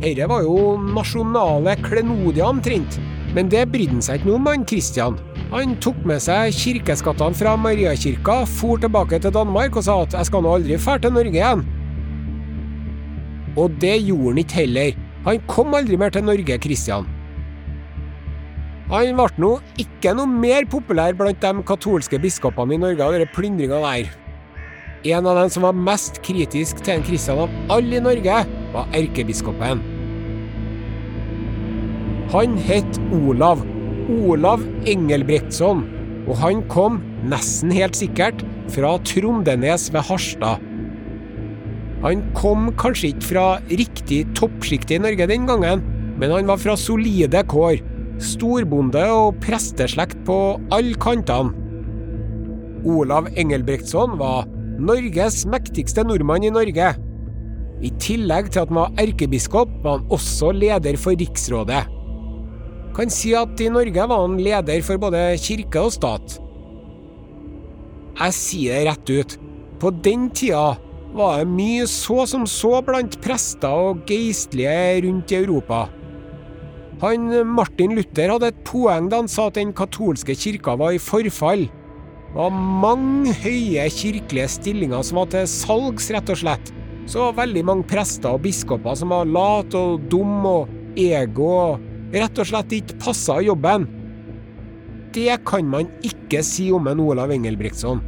Dette 0.01 0.25
var 0.25 0.41
jo 0.41 0.79
nasjonale 0.81 1.75
klenodier 1.83 2.47
omtrent, 2.47 2.95
men 3.35 3.51
det 3.53 3.67
brydde 3.69 3.99
han 3.99 4.01
seg 4.01 4.17
ikke 4.17 4.31
noe 4.31 4.39
om, 4.39 4.47
han 4.49 4.63
Kristian. 4.65 5.19
Han 5.51 5.75
tok 5.83 5.99
med 6.09 6.23
seg 6.23 6.55
kirkeskattene 6.57 7.37
fra 7.37 7.53
Mariakirka, 7.59 8.39
for 8.49 8.81
tilbake 8.81 9.19
til 9.21 9.35
Danmark 9.35 9.77
og 9.77 9.85
sa 9.85 10.01
at 10.01 10.13
'jeg 10.17 10.25
skal 10.25 10.41
nå 10.41 10.55
aldri 10.55 10.77
fære 10.77 11.01
til 11.01 11.13
Norge 11.13 11.37
igjen'. 11.37 11.65
Og 13.57 13.69
det 13.79 14.01
gjorde 14.07 14.29
han 14.29 14.37
ikke 14.37 14.59
heller. 14.63 14.91
Han 15.25 15.39
kom 15.47 15.73
aldri 15.75 15.97
mer 15.97 16.09
til 16.09 16.23
Norge, 16.23 16.57
Kristian. 16.57 17.05
Han 18.89 19.15
ble 19.15 19.27
nå 19.37 19.59
ikke 19.77 20.15
noe 20.15 20.25
mer 20.25 20.65
populær 20.65 21.13
blant 21.13 21.39
de 21.39 21.63
katolske 21.63 22.17
biskopene 22.19 22.73
i 22.73 22.77
Norge 22.77 23.03
av 23.03 23.13
denne 23.13 23.29
plyndringa 23.35 23.79
der. 23.85 24.09
En 25.03 25.27
av 25.27 25.35
dem 25.35 25.49
som 25.49 25.63
var 25.63 25.73
mest 25.73 26.21
kritisk 26.23 26.81
til 26.83 26.95
en 26.95 27.03
Kristian 27.03 27.37
av 27.37 27.49
alle 27.69 27.97
i 27.97 27.99
Norge, 27.99 28.45
var 28.73 28.89
erkebiskopen. 28.97 29.81
Han 32.31 32.55
het 32.67 32.99
Olav. 33.11 33.63
Olav 34.11 34.63
Engelbrektsson. 34.87 35.83
Og 36.29 36.37
han 36.39 36.61
kom, 36.71 37.01
nesten 37.27 37.73
helt 37.75 37.97
sikkert, 37.97 38.43
fra 38.71 38.93
Trondenes 39.07 39.89
ved 39.91 40.05
Harstad. 40.07 40.61
Han 42.01 42.23
kom 42.37 42.71
kanskje 42.81 43.11
ikke 43.11 43.27
fra 43.33 43.45
riktig 43.69 44.23
toppsjiktet 44.37 44.95
i 44.97 45.01
Norge 45.03 45.27
den 45.29 45.45
gangen, 45.49 45.83
men 46.17 46.33
han 46.33 46.47
var 46.49 46.61
fra 46.61 46.77
solide 46.79 47.43
kår. 47.51 47.81
Storbonde 48.21 49.03
og 49.11 49.37
presteslekt 49.43 50.17
på 50.25 50.37
alle 50.73 50.97
kantene. 51.01 51.53
Olav 52.87 53.27
Engelbrektsson 53.37 54.15
var 54.17 54.47
Norges 54.81 55.43
mektigste 55.49 56.05
nordmann 56.07 56.45
i 56.47 56.53
Norge. 56.53 56.93
I 57.81 57.89
tillegg 58.01 58.51
til 58.51 58.61
at 58.61 58.69
han 58.69 58.77
var 58.77 59.01
erkebiskop, 59.01 59.71
var 59.81 59.99
han 59.99 60.13
også 60.13 60.51
leder 60.53 60.97
for 61.01 61.17
riksrådet. 61.17 61.81
Kan 62.95 63.09
si 63.13 63.31
at 63.37 63.61
i 63.63 63.71
Norge 63.71 64.07
var 64.11 64.25
han 64.25 64.37
leder 64.41 64.83
for 64.85 65.01
både 65.01 65.23
kirke 65.41 65.81
og 65.81 65.93
stat. 65.95 66.37
Jeg 68.19 68.35
sier 68.37 68.77
det 68.77 68.89
rett 68.89 69.11
ut. 69.15 69.37
På 69.81 69.89
den 69.89 70.27
tida 70.35 70.75
var 71.15 71.39
det 71.41 71.49
mye 71.49 71.87
så 71.89 72.25
som 72.29 72.45
så 72.47 72.79
blant 72.85 73.17
prester 73.23 73.87
og 73.89 74.03
geistlige 74.07 75.01
rundt 75.07 75.33
i 75.33 75.39
Europa. 75.41 75.87
Han 77.01 77.31
Martin 77.49 77.95
Luther 77.97 78.29
hadde 78.29 78.51
et 78.51 78.59
poeng 78.67 79.07
da 79.09 79.23
han 79.23 79.31
sa 79.31 79.47
at 79.49 79.57
den 79.57 79.71
katolske 79.73 80.35
kirka 80.37 80.75
var 80.77 80.93
i 80.93 81.01
forfall. 81.01 81.65
Det 81.65 82.37
var 82.37 82.53
mange 82.53 83.33
høye 83.41 83.87
kirkelige 83.91 84.51
stillinger 84.53 85.01
som 85.03 85.23
var 85.23 85.31
til 85.33 85.49
salgs, 85.49 86.11
rett 86.13 86.29
og 86.29 86.39
slett. 86.43 86.71
Så 87.11 87.27
veldig 87.35 87.63
mange 87.67 87.87
prester 87.89 88.37
og 88.37 88.45
biskoper 88.45 88.95
som 88.95 89.11
var 89.11 89.27
late 89.27 89.75
og 89.75 90.05
dumme 90.11 90.51
og 90.61 90.99
ego 90.99 91.49
og 91.51 92.13
rett 92.15 92.39
og 92.39 92.47
slett 92.47 92.75
ikke 92.77 92.99
passa 93.03 93.41
jobben. 93.43 93.87
Det 95.11 95.41
kan 95.47 95.67
man 95.67 95.89
ikke 96.07 96.39
si 96.45 96.69
om 96.71 96.87
en 96.87 97.01
Olav 97.03 97.33
Engelbrektsson. 97.35 97.99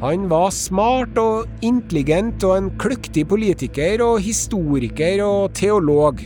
Han 0.00 0.24
var 0.30 0.54
smart 0.56 1.18
og 1.20 1.50
intelligent 1.64 2.44
og 2.48 2.56
en 2.56 2.70
kløktig 2.80 3.26
politiker 3.28 4.00
og 4.04 4.22
historiker 4.24 5.20
og 5.24 5.52
teolog. 5.56 6.22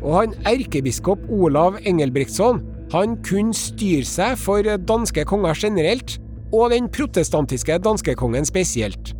Og 0.00 0.12
han 0.16 0.36
erkebiskop 0.48 1.24
Olav 1.32 1.80
Engelbrektsson 1.88 2.60
han 2.92 3.16
kunne 3.24 3.56
styre 3.56 4.04
seg 4.08 4.36
for 4.40 4.66
danske 4.66 5.24
konger 5.28 5.56
generelt, 5.56 6.18
og 6.50 6.72
den 6.72 6.88
protestantiske 6.90 7.76
danskekongen 7.84 8.48
spesielt. 8.48 9.12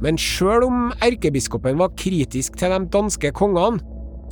Men 0.00 0.16
sjøl 0.20 0.64
om 0.64 0.92
erkebiskopen 1.04 1.80
var 1.80 1.92
kritisk 1.98 2.56
til 2.60 2.72
de 2.72 2.84
danske 2.92 3.32
kongene, 3.36 3.82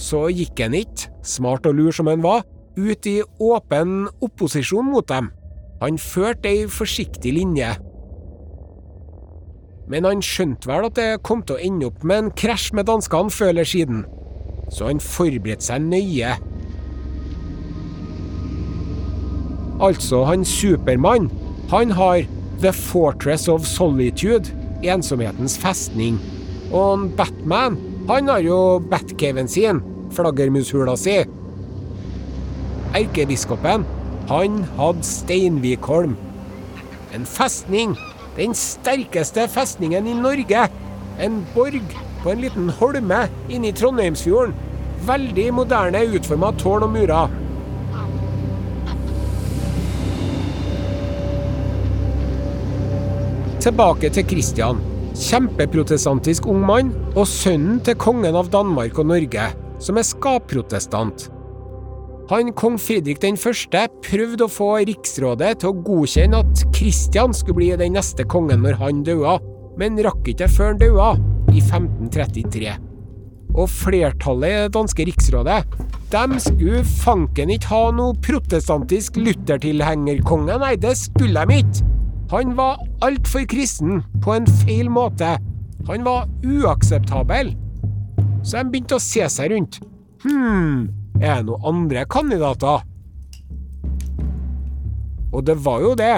så 0.01 0.29
gikk 0.33 0.63
han 0.63 0.77
ikke, 0.79 1.11
smart 1.27 1.67
og 1.69 1.77
lur 1.77 1.93
som 1.93 2.09
han 2.09 2.23
var, 2.25 2.47
ut 2.79 3.07
i 3.11 3.19
åpen 3.43 4.07
opposisjon 4.25 4.87
mot 4.93 5.09
dem. 5.11 5.33
Han 5.83 5.99
førte 5.99 6.49
ei 6.51 6.67
forsiktig 6.71 7.35
linje. 7.35 7.75
Men 9.89 10.07
han 10.07 10.23
skjønte 10.25 10.69
vel 10.69 10.87
at 10.89 10.97
det 10.99 11.09
kom 11.27 11.43
til 11.43 11.57
å 11.57 11.65
ende 11.65 11.89
opp 11.89 12.05
med 12.07 12.23
en 12.23 12.31
krasj 12.37 12.71
med 12.77 12.89
danskene 12.89 13.33
før 13.33 13.53
eller 13.53 13.69
siden, 13.69 14.05
så 14.73 14.89
han 14.91 15.03
forberedte 15.03 15.69
seg 15.69 15.85
nøye. 15.85 16.37
Altså, 19.85 20.25
han 20.27 20.45
Supermann, 20.45 21.31
han 21.71 21.95
har 21.95 22.25
The 22.61 22.73
Fortress 22.75 23.47
of 23.49 23.67
Solitude, 23.67 24.51
ensomhetens 24.85 25.59
festning. 25.59 26.19
Og 26.73 27.11
Batman, 27.17 27.79
han 28.09 28.29
har 28.29 28.43
jo 28.45 28.79
Batcaven 28.91 29.49
sin, 29.49 29.81
flaggermushula 30.15 30.97
si. 30.97 31.23
Erkebiskopen, 32.97 33.85
han 34.29 34.63
hadde 34.77 35.05
Steinvikholm. 35.05 36.17
En 37.15 37.27
festning. 37.27 37.97
Den 38.37 38.55
sterkeste 38.55 39.49
festningen 39.51 40.07
i 40.07 40.15
Norge. 40.15 40.69
En 41.21 41.41
borg 41.55 41.97
på 42.23 42.31
en 42.31 42.43
liten 42.45 42.69
holme 42.79 43.25
inne 43.49 43.71
i 43.71 43.77
Trondheimsfjorden. 43.77 44.55
Veldig 45.09 45.47
moderne 45.55 46.05
utforma 46.15 46.53
tårn 46.61 46.85
og 46.87 46.93
murer. 46.93 47.33
Tilbake 53.59 54.07
til 54.15 54.23
Kristian. 54.23 54.79
Kjempeprotestantisk 55.19 56.47
ung 56.47 56.61
mann, 56.63 56.93
og 57.19 57.27
sønnen 57.27 57.81
til 57.83 57.97
kongen 57.99 58.37
av 58.39 58.53
Danmark 58.53 59.01
og 59.03 59.09
Norge, 59.11 59.49
som 59.83 59.99
er 59.99 60.07
skapprotestant. 60.07 61.25
Han 62.31 62.53
kong 62.55 62.77
Fredrik 62.79 63.19
den 63.25 63.39
første 63.41 63.87
prøvde 64.05 64.47
å 64.47 64.53
få 64.53 64.69
riksrådet 64.87 65.57
til 65.63 65.73
å 65.73 65.81
godkjenne 65.89 66.43
at 66.45 66.63
Kristian 66.77 67.35
skulle 67.35 67.59
bli 67.59 67.71
den 67.81 67.97
neste 67.99 68.27
kongen 68.31 68.63
når 68.63 68.79
han 68.79 69.01
døde, 69.07 69.39
men 69.81 69.99
rakk 70.07 70.29
ikke 70.31 70.51
før 70.53 70.75
han 70.75 70.83
døde, 70.85 71.09
i 71.51 71.59
1533. 71.59 72.77
Og 73.57 73.67
flertallet 73.73 74.53
i 74.53 74.61
det 74.69 74.75
danske 74.77 75.09
riksrådet, 75.09 75.63
de 76.13 76.43
skulle 76.45 76.85
fanken 77.03 77.51
ikke 77.57 77.73
ha 77.73 77.83
noe 77.97 78.15
protestantisk 78.23 79.19
luthertilhengerkonge, 79.19 80.61
nei, 80.63 80.77
det 80.79 80.95
skulle 81.01 81.43
de 81.49 81.59
ikke. 81.65 81.89
Han 82.29 82.55
var 82.59 82.77
altfor 83.05 83.47
kristen, 83.51 84.03
på 84.23 84.35
en 84.35 84.47
feil 84.65 84.91
måte. 84.91 85.37
Han 85.89 86.05
var 86.07 86.29
uakseptabel. 86.45 87.55
Så 88.43 88.59
de 88.61 88.73
begynte 88.73 88.99
å 88.99 89.03
se 89.03 89.27
seg 89.33 89.53
rundt. 89.53 89.81
Hm, 90.25 90.89
er 91.21 91.41
det 91.41 91.49
noen 91.49 91.69
andre 91.73 92.05
kandidater? 92.11 92.85
Og 95.33 95.45
det 95.47 95.59
var 95.65 95.83
jo 95.85 95.95
det. 95.99 96.17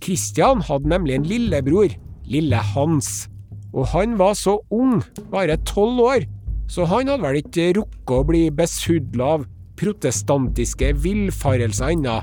Kristian 0.00 0.62
hadde 0.64 0.88
nemlig 0.88 1.16
en 1.16 1.28
lillebror, 1.28 1.94
lille 2.28 2.60
Hans. 2.72 3.28
Og 3.72 3.86
han 3.92 4.16
var 4.18 4.34
så 4.38 4.58
ung, 4.74 5.00
bare 5.30 5.58
tolv 5.68 6.00
år, 6.02 6.26
så 6.70 6.86
han 6.86 7.10
hadde 7.10 7.24
vel 7.24 7.40
ikke 7.40 7.72
rukket 7.80 8.14
å 8.14 8.26
bli 8.26 8.42
besudla 8.54 9.34
av 9.36 9.46
protestantiske 9.80 10.92
villfarelser 11.02 11.94
ennå. 11.94 12.20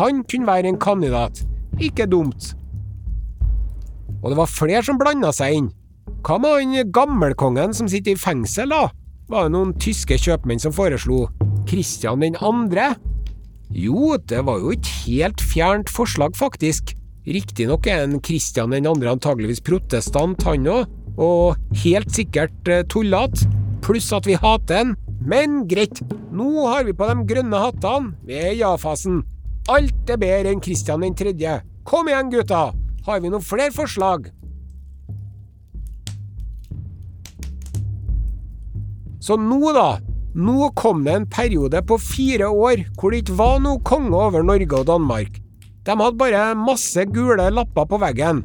Han 0.00 0.22
kunne 0.28 0.48
være 0.48 0.72
en 0.72 0.80
kandidat. 0.80 1.42
Ikke 1.80 2.08
dumt. 2.08 2.54
Og 4.22 4.32
det 4.32 4.38
var 4.38 4.50
flere 4.50 4.84
som 4.86 4.98
blanda 5.00 5.32
seg 5.34 5.58
inn. 5.58 5.72
Hva 6.26 6.38
med 6.42 6.56
han 6.58 6.92
gammelkongen 6.94 7.74
som 7.76 7.88
sitter 7.90 8.14
i 8.14 8.20
fengsel, 8.20 8.72
da? 8.72 8.88
Var 9.30 9.46
det 9.46 9.54
noen 9.56 9.74
tyske 9.82 10.18
kjøpmenn 10.22 10.62
som 10.62 10.74
foreslo 10.74 11.24
Kristian 11.66 12.22
den 12.22 12.38
andre? 12.38 12.92
Jo, 13.74 14.14
det 14.22 14.44
var 14.46 14.60
jo 14.62 14.70
et 14.74 14.90
helt 15.02 15.42
fjernt 15.42 15.90
forslag, 15.90 16.36
faktisk. 16.38 16.94
Riktignok 17.26 17.88
er 17.90 18.04
en 18.04 18.20
Kristian 18.22 18.70
den 18.70 18.86
andre 18.86 19.16
antageligvis 19.16 19.64
protestant, 19.66 20.46
han 20.46 20.68
òg, 20.70 20.86
og 21.18 21.58
helt 21.82 22.12
sikkert 22.14 22.70
eh, 22.70 22.84
tullete, 22.86 23.48
pluss 23.82 24.12
at 24.14 24.28
vi 24.30 24.38
hater 24.38 24.84
han. 24.84 24.94
Men 25.26 25.64
greit, 25.66 26.04
nå 26.30 26.68
har 26.68 26.86
vi 26.86 26.94
på 26.94 27.08
de 27.10 27.26
grønne 27.26 27.62
hattene, 27.66 28.14
vi 28.28 28.38
er 28.38 28.52
i 28.54 28.60
ja-fasen. 28.60 29.24
Alt 29.74 30.14
er 30.14 30.22
bedre 30.22 30.54
enn 30.54 30.62
Kristian 30.62 31.02
den 31.02 31.18
tredje. 31.18 31.58
Kom 31.86 32.06
igjen, 32.06 32.30
gutta! 32.30 32.68
Har 33.06 33.20
vi 33.22 33.30
noen 33.30 33.44
flere 33.44 33.70
forslag? 33.70 34.32
Så 39.22 39.36
nå, 39.38 39.60
da. 39.74 39.98
Nå 40.36 40.68
kom 40.76 41.04
det 41.06 41.14
en 41.14 41.26
periode 41.30 41.80
på 41.86 41.96
fire 42.02 42.50
år 42.50 42.82
hvor 42.98 43.14
det 43.14 43.22
ikke 43.22 43.36
var 43.38 43.60
noe 43.62 43.80
konge 43.86 44.10
over 44.12 44.42
Norge 44.44 44.74
og 44.76 44.88
Danmark. 44.90 45.38
De 45.86 45.94
hadde 45.94 46.18
bare 46.18 46.42
masse 46.58 47.04
gule 47.14 47.46
lapper 47.54 47.86
på 47.88 48.00
veggen. 48.02 48.42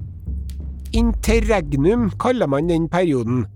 Interregnum 0.93 2.11
kaller 2.21 2.47
man 2.47 2.69
den 2.69 2.85
perioden. 2.91 3.47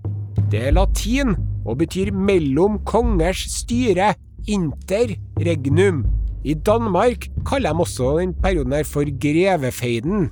Det 0.51 0.63
er 0.67 0.75
latin 0.75 1.35
og 1.65 1.77
betyr 1.83 2.09
mellom 2.11 2.79
kongers 2.87 3.45
styre. 3.53 4.15
Interregnum. 4.49 6.01
I 6.45 6.53
Danmark 6.53 7.29
kaller 7.45 7.77
de 7.77 7.85
også 7.85 8.17
den 8.19 8.33
perioden 8.41 8.73
her 8.73 8.89
for 8.89 9.05
grevefeiden. 9.21 10.31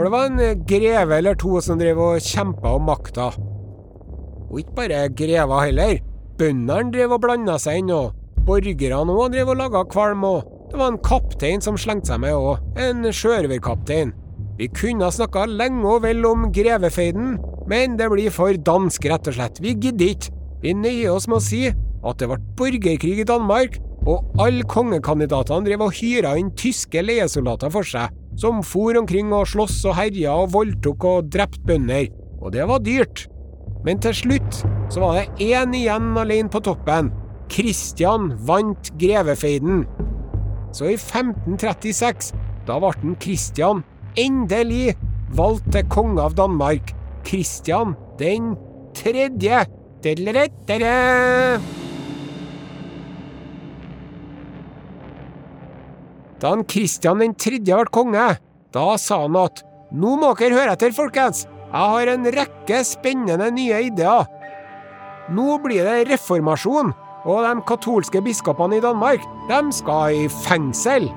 For 0.00 0.06
det 0.08 0.14
var 0.14 0.30
en 0.30 0.60
greve 0.64 1.16
eller 1.20 1.34
to 1.36 1.58
som 1.60 1.76
drev 1.76 1.98
og 2.00 2.22
kjempa 2.24 2.70
om 2.72 2.86
makta. 2.88 3.26
Og 4.48 4.54
ikke 4.62 4.76
bare 4.78 5.00
grever 5.12 5.66
heller. 5.66 5.98
Bøndene 6.40 6.88
drev 6.94 7.12
og 7.12 7.20
blanda 7.20 7.58
seg 7.60 7.82
inn, 7.82 7.90
og 7.92 8.14
borgerne 8.48 9.12
òg 9.12 9.34
drev 9.34 9.50
og 9.52 9.58
laga 9.60 9.82
kvalm, 9.92 10.24
og 10.24 10.46
det 10.70 10.80
var 10.80 10.94
en 10.94 10.96
kaptein 11.04 11.60
som 11.60 11.76
slengte 11.76 12.08
seg 12.08 12.22
med 12.22 12.32
òg, 12.32 12.62
en 12.80 13.04
sjørøverkaptein. 13.12 14.14
Vi 14.56 14.70
kunne 14.72 15.04
ha 15.04 15.12
snakka 15.12 15.42
lenge 15.50 15.84
og 15.84 16.00
vel 16.06 16.24
om 16.30 16.48
grevefeiden, 16.48 17.36
men 17.68 18.00
det 18.00 18.08
blir 18.08 18.32
for 18.32 18.56
dansk, 18.56 19.04
rett 19.12 19.28
og 19.28 19.36
slett. 19.36 19.60
Vi 19.60 19.76
gidder 19.76 20.14
ikke. 20.14 20.32
Vi 20.64 20.72
nøyer 20.80 21.12
oss 21.12 21.28
med 21.28 21.42
å 21.42 21.44
si 21.44 21.66
at 21.68 22.24
det 22.24 22.30
ble 22.32 22.40
borgerkrig 22.56 23.20
i 23.20 23.28
Danmark, 23.28 23.76
og 24.08 24.32
alle 24.40 24.64
kongekandidatene 24.64 25.68
drev 25.68 25.84
og 25.90 26.00
hyra 26.00 26.38
inn 26.40 26.54
tyske 26.56 27.04
leiesoldater 27.04 27.76
for 27.76 27.84
seg, 27.84 28.16
som 28.38 28.62
for 28.66 28.98
omkring 28.98 29.32
og 29.34 29.48
sloss 29.50 29.80
og 29.88 29.96
herja 29.98 30.34
og 30.42 30.52
voldtok 30.54 31.06
og 31.08 31.30
drepte 31.32 31.62
bønder. 31.66 32.10
Og 32.40 32.52
det 32.54 32.66
var 32.68 32.82
dyrt. 32.84 33.26
Men 33.84 34.00
til 34.02 34.14
slutt 34.16 34.62
så 34.92 35.02
var 35.02 35.18
det 35.18 35.48
én 35.50 35.74
igjen 35.76 36.12
alene 36.18 36.52
på 36.52 36.62
toppen. 36.64 37.10
Kristian 37.50 38.30
vant 38.46 38.92
grevefeiden. 39.00 39.84
Så 40.72 40.92
i 40.92 40.96
1536, 40.96 42.30
da 42.68 42.78
ble 42.78 43.16
Kristian 43.22 43.82
endelig 44.20 44.94
valgt 45.34 45.72
til 45.74 45.88
konge 45.90 46.22
av 46.22 46.36
Danmark. 46.38 46.94
Kristian 47.26 47.96
den 48.20 48.54
tredje. 48.94 49.66
Da 56.40 56.54
han 56.54 56.64
Kristian 56.64 57.20
3. 57.20 57.60
ble 57.60 57.84
konge, 57.92 58.26
da 58.72 58.86
sa 58.98 59.22
han 59.26 59.36
at 59.36 59.62
nå 59.92 60.16
må 60.20 60.32
dere 60.38 60.56
høre 60.56 60.74
etter, 60.76 60.94
folkens. 60.94 61.44
Jeg 61.70 61.94
har 61.94 62.10
en 62.10 62.28
rekke 62.34 62.82
spennende 62.86 63.50
nye 63.54 63.84
ideer. 63.90 64.26
Nå 65.30 65.58
blir 65.62 65.86
det 65.86 66.08
reformasjon, 66.10 66.94
og 67.28 67.42
de 67.44 67.52
katolske 67.68 68.22
biskopene 68.24 68.78
i 68.78 68.84
Danmark, 68.84 69.26
de 69.50 69.60
skal 69.74 70.16
i 70.16 70.30
fengsel. 70.46 71.10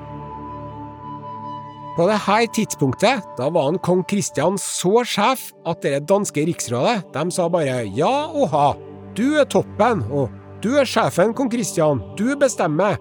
På 1.94 2.08
dette 2.10 2.38
tidspunktet 2.56 3.22
da 3.38 3.48
var 3.54 3.68
han 3.68 3.78
kong 3.78 4.02
Kristian 4.10 4.58
så 4.58 5.04
sjef 5.06 5.52
at 5.64 5.84
det 5.86 6.08
danske 6.10 6.42
riksrådet 6.42 7.04
de 7.14 7.22
sa 7.30 7.46
bare 7.48 7.84
ja 7.94 8.26
og 8.34 8.50
ha. 8.50 8.68
Du 9.14 9.38
er 9.38 9.46
toppen, 9.46 10.02
og 10.10 10.34
du 10.62 10.72
er 10.80 10.88
sjefen, 10.90 11.32
kong 11.38 11.52
Kristian. 11.52 12.02
Du 12.18 12.34
bestemmer. 12.38 12.98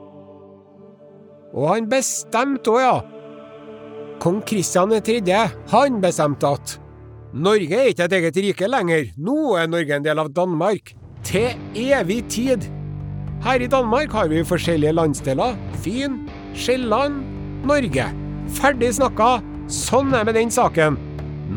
Og 1.53 1.69
han 1.69 1.89
bestemte 1.89 2.73
òg, 2.73 2.81
ja. 2.81 2.95
Kong 4.23 4.41
Kristian 4.47 4.93
3., 4.93 5.19
han 5.73 6.01
bestemte 6.01 6.53
at 6.55 6.77
Norge 7.33 7.73
er 7.73 7.89
ikke 7.89 8.05
et 8.05 8.13
eget 8.13 8.37
rike 8.45 8.67
lenger, 8.69 9.07
nå 9.17 9.55
er 9.57 9.69
Norge 9.69 9.95
en 9.95 10.05
del 10.05 10.21
av 10.21 10.29
Danmark. 10.33 10.93
Til 11.25 11.55
evig 11.79 12.19
tid. 12.29 12.67
Her 13.43 13.63
i 13.63 13.67
Danmark 13.67 14.13
har 14.13 14.29
vi 14.31 14.43
forskjellige 14.45 14.93
landsdeler. 14.93 15.57
Fyn, 15.83 16.21
Sjælland, 16.55 17.23
Norge. 17.65 18.05
Ferdig 18.53 18.93
snakka. 18.99 19.39
Sånn 19.71 20.13
er 20.13 20.27
med 20.27 20.37
den 20.37 20.53
saken. 20.53 20.99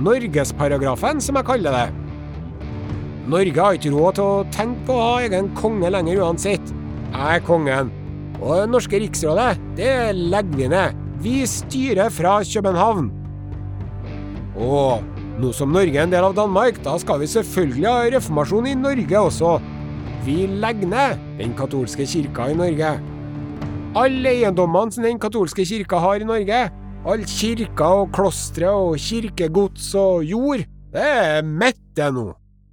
Norgesparagrafen, 0.07 1.21
som 1.21 1.37
jeg 1.39 1.49
kaller 1.51 1.77
det. 1.77 1.87
Norge 3.27 3.61
har 3.61 3.77
ikke 3.77 3.93
råd 3.95 4.19
til 4.19 4.25
å 4.25 4.49
tenke 4.55 4.87
på 4.89 4.97
å 4.97 5.07
ha 5.11 5.15
egen 5.27 5.53
konge 5.59 5.91
lenger 5.93 6.25
uansett. 6.25 6.75
Jeg 7.13 7.41
er 7.41 7.47
kongen. 7.47 7.93
Og 8.41 8.53
det 8.61 8.71
norske 8.71 9.01
riksrådet, 9.01 9.61
det 9.79 9.93
legger 10.17 10.57
vi 10.61 10.71
ned. 10.73 11.05
Vi 11.25 11.37
styrer 11.49 12.11
fra 12.13 12.39
København. 12.45 13.11
Og 14.57 15.05
Nå 15.37 15.51
som 15.53 15.69
Norge 15.69 15.93
er 15.93 16.07
en 16.07 16.13
del 16.13 16.25
av 16.25 16.33
Danmark, 16.33 16.79
da 16.81 16.95
skal 16.97 17.19
vi 17.21 17.27
selvfølgelig 17.29 17.85
ha 17.85 18.05
reformasjon 18.15 18.71
i 18.71 18.79
Norge 18.81 19.21
også. 19.21 19.51
Vi 20.25 20.47
legger 20.49 20.89
ned 20.89 21.19
den 21.37 21.53
katolske 21.59 22.07
kirka 22.09 22.47
i 22.49 22.57
Norge. 22.57 22.95
Alle 24.01 24.33
eiendommene 24.33 24.97
som 24.97 25.05
den 25.05 25.21
katolske 25.21 25.67
kirka 25.69 26.01
har 26.01 26.25
i 26.25 26.29
Norge, 26.29 26.63
alle 27.05 27.29
kirker 27.29 28.01
og 28.07 28.15
klostre 28.17 28.71
og 28.73 28.97
kirkegods 28.97 29.91
og 30.01 30.25
jord, 30.25 30.65
det 30.97 31.05
er 31.05 31.45
mitt 31.45 31.83
det 32.01 32.09
nå. 32.17 32.31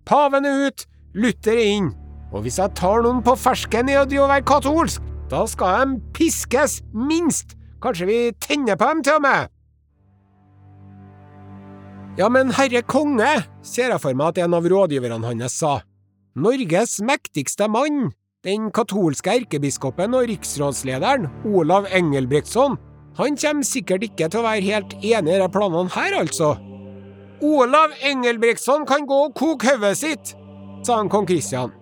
Paven 0.08 0.48
er 0.48 0.70
ut, 0.70 0.88
Luther 1.20 1.60
er 1.60 1.68
inn. 1.68 1.92
Og 2.32 2.48
hvis 2.48 2.62
jeg 2.64 2.78
tar 2.80 3.04
noen 3.04 3.20
på 3.28 3.36
fersken 3.36 3.92
i 3.92 4.00
å 4.00 4.08
være 4.08 4.40
katolsk, 4.48 5.03
da 5.34 5.44
skal 5.50 5.82
de 5.82 6.00
piskes, 6.14 6.82
minst. 6.94 7.58
Kanskje 7.84 8.08
vi 8.08 8.20
tenner 8.40 8.78
på 8.80 8.88
dem 8.92 9.04
til 9.04 9.18
og 9.18 9.26
med. 9.26 9.50
Ja, 12.20 12.30
men 12.30 12.54
herre 12.54 12.84
konge, 12.86 13.32
ser 13.66 13.90
jeg 13.90 14.02
for 14.04 14.14
meg 14.14 14.36
at 14.36 14.44
en 14.46 14.54
av 14.54 14.68
rådgiverne 14.70 15.26
hans 15.26 15.58
sa. 15.58 15.80
Norges 16.38 17.00
mektigste 17.06 17.66
mann, 17.70 18.12
den 18.46 18.70
katolske 18.74 19.34
erkebiskopen 19.34 20.14
og 20.18 20.28
riksrådslederen, 20.30 21.26
Olav 21.50 21.90
Engelbrektsson, 21.90 22.78
han 23.18 23.38
kommer 23.38 23.66
sikkert 23.66 24.06
ikke 24.08 24.30
til 24.30 24.42
å 24.42 24.46
være 24.46 24.66
helt 24.66 24.96
enig 25.02 25.36
i 25.36 25.42
de 25.42 25.50
planene 25.54 25.94
her, 25.94 26.18
altså. 26.22 26.54
Olav 27.44 27.94
Engelbrektsson 28.06 28.86
kan 28.90 29.10
gå 29.10 29.20
og 29.28 29.38
koke 29.38 29.74
hodet 29.74 29.98
sitt, 29.98 30.36
sa 30.86 31.02
han 31.02 31.10
kong 31.10 31.30
Kristian. 31.30 31.74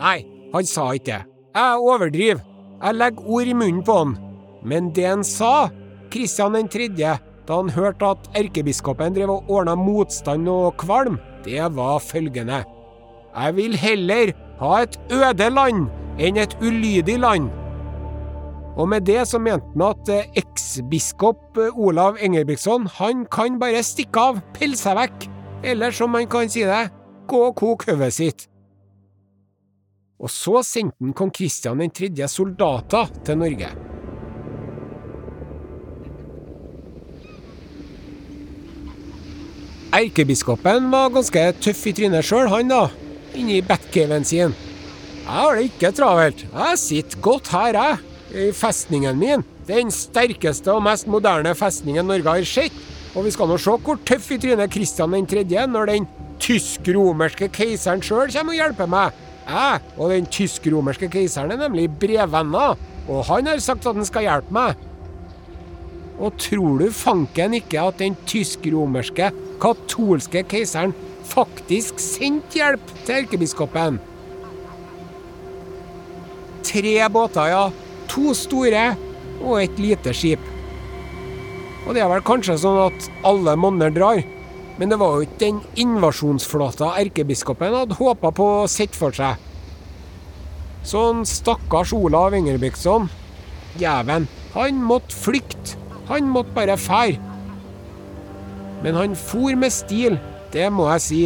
Nei, 0.00 0.22
han 0.54 0.68
sa 0.68 0.92
ikke 0.96 1.12
det. 1.12 1.37
Jeg 1.54 1.78
overdriver. 1.80 2.40
Jeg 2.82 2.94
legger 2.94 3.28
ord 3.28 3.50
i 3.50 3.54
munnen 3.56 3.84
på 3.84 3.98
han. 3.98 4.16
Men 4.62 4.90
det 4.94 5.06
han 5.06 5.24
sa, 5.24 5.68
Kristian 6.12 6.68
3., 6.68 6.88
da 7.48 7.56
han 7.56 7.70
hørte 7.72 8.12
at 8.12 8.26
erkebiskopen 8.36 9.14
drev 9.16 9.30
og 9.32 9.48
ordna 9.48 9.74
motstand 9.78 10.48
og 10.52 10.76
kvalm, 10.82 11.16
det 11.46 11.62
var 11.76 12.02
følgende. 12.04 12.64
Jeg 13.32 13.56
vil 13.56 13.76
heller 13.76 14.34
ha 14.60 14.82
et 14.82 14.98
øde 15.14 15.48
land 15.50 15.88
enn 16.18 16.36
et 16.36 16.56
ulydig 16.60 17.18
land. 17.22 17.48
Og 18.78 18.88
med 18.88 19.06
det 19.08 19.24
så 19.26 19.40
mente 19.42 19.66
han 19.74 19.86
at 19.88 20.10
eh, 20.12 20.28
eksbiskop 20.38 21.58
eh, 21.58 21.78
Olav 21.78 22.18
Engelbrektsson, 22.20 22.86
han 22.98 23.24
kan 23.32 23.58
bare 23.58 23.82
stikke 23.82 24.20
av, 24.20 24.38
pille 24.54 24.78
seg 24.78 24.98
vekk, 24.98 25.26
eller 25.66 25.94
som 25.94 26.14
man 26.14 26.28
kan 26.30 26.50
si 26.50 26.62
det, 26.66 26.84
gå 27.26 27.42
og 27.48 27.56
koke 27.58 27.90
hodet 27.90 28.12
sitt. 28.14 28.46
Og 30.18 30.30
så 30.32 30.62
sendte 30.66 30.98
han 30.98 31.14
kong 31.14 31.30
Kristian 31.34 31.78
3. 31.78 32.10
soldater 32.30 33.10
til 33.26 33.38
Norge. 33.38 33.70
Erkebiskopen 39.98 40.90
var 40.92 41.12
ganske 41.14 41.44
tøff 41.64 41.86
i 41.88 41.94
trynet 41.96 42.26
sjøl, 42.26 42.50
han 42.52 42.68
da, 42.68 42.82
inni 43.38 43.62
batcaven 43.64 44.26
sin. 44.26 44.52
Jeg 45.22 45.32
har 45.32 45.56
det 45.56 45.68
ikke 45.70 45.92
travelt. 45.96 46.44
Jeg 46.50 46.80
sitter 46.82 47.22
godt 47.24 47.48
her, 47.54 47.78
jeg, 47.78 47.96
i 48.34 48.50
festningen 48.52 49.16
min. 49.20 49.46
Den 49.68 49.92
sterkeste 49.92 50.74
og 50.74 50.82
mest 50.84 51.08
moderne 51.08 51.54
festningen 51.56 52.06
Norge 52.08 52.28
har 52.28 52.44
sett. 52.48 52.74
Og 53.16 53.24
vi 53.24 53.32
skal 53.32 53.48
nå 53.48 53.56
se 53.60 53.78
hvor 53.84 54.00
tøff 54.08 54.28
i 54.34 54.38
trynet 54.40 54.72
Kristian 54.72 55.14
3. 55.30 55.44
når 55.68 55.90
den 55.92 56.10
tysk-romerske 56.42 57.48
keiseren 57.52 58.04
sjøl 58.04 58.28
kommer 58.32 58.54
og 58.54 58.60
hjelper 58.60 58.92
meg. 58.92 59.24
Jeg 59.48 59.80
og 59.96 60.10
den 60.12 60.26
tysk-romerske 60.28 61.08
keiseren 61.08 61.54
er 61.54 61.62
nemlig 61.62 61.86
brevvenner, 62.00 62.76
og 63.08 63.24
han 63.30 63.48
har 63.48 63.62
sagt 63.64 63.86
at 63.88 63.96
han 63.96 64.04
skal 64.04 64.26
hjelpe 64.26 64.52
meg. 64.52 64.84
Og 66.18 66.34
tror 66.42 66.82
du 66.82 66.90
fanken 66.92 67.56
ikke 67.56 67.80
at 67.80 68.02
den 68.02 68.18
tysk-romerske 68.28 69.30
katolske 69.62 70.42
keiseren 70.50 70.92
faktisk 71.30 72.02
sendte 72.02 72.60
hjelp 72.60 72.92
til 73.06 73.22
erkebiskopen? 73.22 74.00
Tre 76.68 76.94
båter, 77.08 77.52
ja. 77.54 77.64
To 78.12 78.34
store 78.36 78.84
og 79.38 79.62
et 79.62 79.80
lite 79.80 80.12
skip. 80.16 80.42
Og 81.86 81.94
det 81.96 82.02
er 82.04 82.10
vel 82.12 82.24
kanskje 82.26 82.58
sånn 82.60 82.82
at 82.88 83.08
alle 83.24 83.54
monner 83.56 83.94
drar, 83.94 84.20
men 84.78 84.92
det 84.92 84.98
var 85.00 85.16
jo 85.16 85.26
ikke 85.26 85.40
den 85.42 85.60
invasjonsflåta 85.82 86.92
erkebiskopen 87.00 87.74
hadde 87.74 87.98
håpa 87.98 88.30
på 88.34 88.46
å 88.60 88.68
sette 88.70 88.98
for 88.98 89.14
seg. 89.14 89.40
Sånn 90.86 91.24
stakkars 91.26 91.92
Olav 91.96 92.36
Engelbrektsson, 92.38 93.08
jæven, 93.82 94.28
han 94.54 94.78
måtte 94.86 95.16
flykte. 95.18 95.76
Han 96.08 96.30
måtte 96.32 96.54
bare 96.56 96.78
fære. 96.80 97.18
Men 98.82 98.96
han 98.96 99.16
for 99.18 99.56
med 99.58 99.74
stil, 99.74 100.16
det 100.54 100.70
må 100.72 100.86
jeg 100.94 101.04
si. 101.04 101.22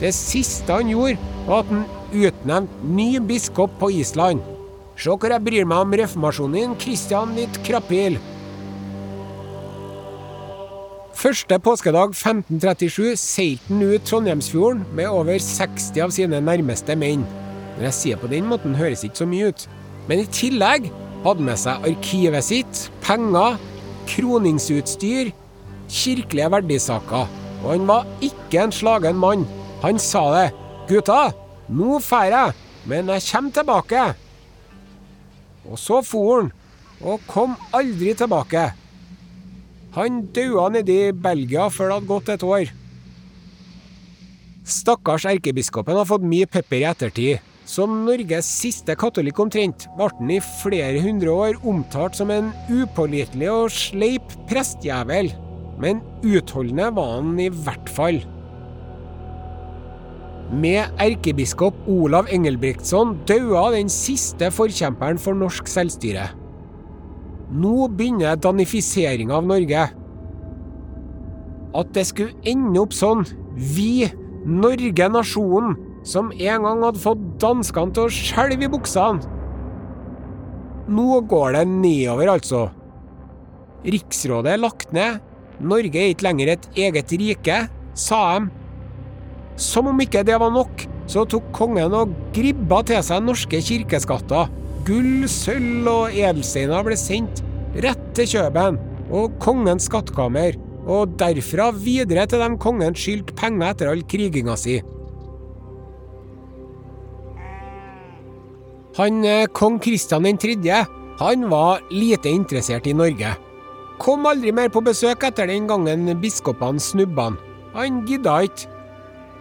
Det 0.00 0.12
siste 0.16 0.80
han 0.80 0.90
gjorde, 0.90 1.20
var 1.46 1.62
at 1.62 1.70
han 1.70 1.84
utnevnte 2.16 2.90
ny 2.96 3.10
biskop 3.28 3.76
på 3.80 3.92
Island. 4.00 4.42
Se 4.96 5.12
hvor 5.12 5.30
jeg 5.30 5.44
bryr 5.44 5.68
meg 5.68 5.84
om 5.84 5.94
reformasjonen 6.00 6.56
din, 6.56 6.74
Kristian 6.80 7.36
litt 7.36 7.60
krapil. 7.68 8.16
Første 11.26 11.56
påskedag 11.58 12.12
1537 12.14 13.16
seilte 13.18 13.66
han 13.66 13.80
ut 13.82 14.04
Trondheimsfjorden 14.06 14.84
med 14.94 15.08
over 15.10 15.40
60 15.42 15.96
av 16.04 16.12
sine 16.14 16.38
nærmeste 16.38 16.94
menn. 16.94 17.24
Når 17.74 17.82
jeg 17.88 17.96
sier 17.96 18.20
på 18.22 18.30
den 18.30 18.46
måten, 18.46 18.76
høres 18.78 19.02
ikke 19.02 19.24
så 19.24 19.26
mye 19.26 19.48
ut. 19.50 19.64
Men 20.06 20.22
i 20.22 20.28
tillegg 20.30 20.86
hadde 21.24 21.34
han 21.40 21.48
med 21.48 21.58
seg 21.58 21.88
arkivet 21.90 22.46
sitt, 22.46 22.84
penger, 23.02 23.58
kroningsutstyr, 24.12 25.32
kirkelige 25.90 26.52
verdisaker. 26.54 27.26
Og 27.64 27.68
han 27.72 27.90
var 27.90 28.06
ikke 28.22 28.62
en 28.68 28.78
slagen 28.78 29.18
mann. 29.18 29.42
Han 29.82 29.98
sa 29.98 30.28
det. 30.36 30.48
'Gutta, 30.86 31.32
nå 31.66 31.98
drar 32.06 32.30
jeg, 32.30 32.56
men 32.86 33.10
jeg 33.16 33.28
kommer 33.32 33.58
tilbake.' 33.58 34.08
Og 35.72 35.78
så 35.88 36.02
for 36.06 36.36
han, 36.36 36.52
og 37.02 37.18
kom 37.26 37.58
aldri 37.74 38.14
tilbake. 38.14 38.68
Han 39.96 40.26
daua 40.36 40.66
nedi 40.74 41.08
Belgia 41.16 41.70
før 41.72 41.88
det 41.88 41.94
hadde 41.94 42.10
gått 42.10 42.32
et 42.34 42.42
år. 42.44 42.72
Stakkars 44.66 45.24
erkebiskopen 45.30 45.96
har 45.96 46.08
fått 46.08 46.26
mye 46.26 46.48
pepper 46.50 46.82
i 46.82 46.88
ettertid. 46.90 47.52
Som 47.66 48.02
Norges 48.04 48.46
siste 48.60 48.94
katolikk 48.98 49.40
omtrent, 49.42 49.88
ble 49.96 50.10
han 50.12 50.30
i 50.36 50.38
flere 50.60 51.00
hundre 51.02 51.32
år 51.32 51.58
omtalt 51.66 52.18
som 52.18 52.30
en 52.30 52.52
upålitelig 52.68 53.48
og 53.50 53.72
sleip 53.72 54.36
prestjævel. 54.50 55.32
Men 55.80 56.04
utholdende 56.22 56.92
var 56.94 57.16
han 57.16 57.34
i 57.40 57.48
hvert 57.48 57.88
fall. 57.96 58.20
Med 60.52 60.92
erkebiskop 61.02 61.88
Olav 61.90 62.28
Engelbrektsson 62.30 63.16
daua 63.26 63.70
den 63.74 63.88
siste 63.90 64.52
forkjemperen 64.54 65.18
for 65.18 65.34
norsk 65.34 65.66
selvstyre. 65.72 66.28
Nå 67.46 67.86
begynner 67.94 68.38
danifiseringa 68.42 69.36
av 69.38 69.46
Norge. 69.46 69.86
At 71.76 71.92
det 71.94 72.06
skulle 72.08 72.34
ende 72.48 72.80
opp 72.82 72.94
sånn, 72.96 73.22
vi, 73.54 74.08
Norge, 74.46 75.06
nasjonen, 75.12 75.76
som 76.06 76.30
en 76.32 76.66
gang 76.66 76.82
hadde 76.86 77.02
fått 77.02 77.22
danskene 77.42 77.94
til 77.94 78.06
å 78.06 78.14
skjelve 78.14 78.66
i 78.66 78.70
buksene. 78.70 79.34
Nå 80.86 81.20
går 81.26 81.56
det 81.56 81.64
nedover, 81.70 82.30
altså. 82.36 82.66
Riksrådet 83.86 84.52
er 84.54 84.62
lagt 84.62 84.92
ned. 84.94 85.18
Norge 85.58 85.98
er 85.98 86.12
ikke 86.12 86.28
lenger 86.28 86.52
et 86.52 86.68
eget 86.78 87.14
rike, 87.18 87.56
sa 87.96 88.20
de. 88.36 88.50
Som 89.56 89.88
om 89.90 90.00
ikke 90.02 90.22
det 90.26 90.36
var 90.38 90.52
nok, 90.52 90.84
så 91.10 91.24
tok 91.26 91.48
kongen 91.56 91.94
og 91.96 92.12
gribba 92.36 92.82
til 92.86 93.02
seg 93.06 93.24
norske 93.24 93.62
kirkeskatter. 93.64 94.50
Gull, 94.86 95.26
sølv 95.26 95.88
og 95.90 96.14
edelsteiner 96.14 96.84
ble 96.86 96.96
sendt 96.98 97.42
rett 97.82 98.02
til 98.14 98.28
Kjøben 98.36 98.76
og 99.14 99.34
kongens 99.42 99.88
skattkammer, 99.90 100.54
og 100.86 101.16
derfra 101.18 101.72
videre 101.74 102.28
til 102.30 102.42
dem 102.42 102.54
kongen 102.62 102.94
skyldte 102.94 103.34
penger 103.38 103.72
etter 103.72 103.90
all 103.90 104.04
kriginga 104.06 104.54
si. 104.60 104.76
Han 108.96 109.26
eh, 109.26 109.48
kong 109.52 109.80
Kristian 109.82 110.24
3., 110.38 110.54
han 111.18 111.50
var 111.50 111.82
lite 111.90 112.30
interessert 112.30 112.86
i 112.86 112.94
Norge. 112.94 113.34
Kom 113.98 114.24
aldri 114.28 114.52
mer 114.52 114.70
på 114.70 114.84
besøk 114.84 115.24
etter 115.26 115.50
den 115.50 115.66
gangen 115.66 116.08
biskopene 116.22 116.80
snubba 116.80 117.30
han. 117.30 117.42
Han 117.74 118.04
gidda 118.06 118.38
ikke. 118.46 118.70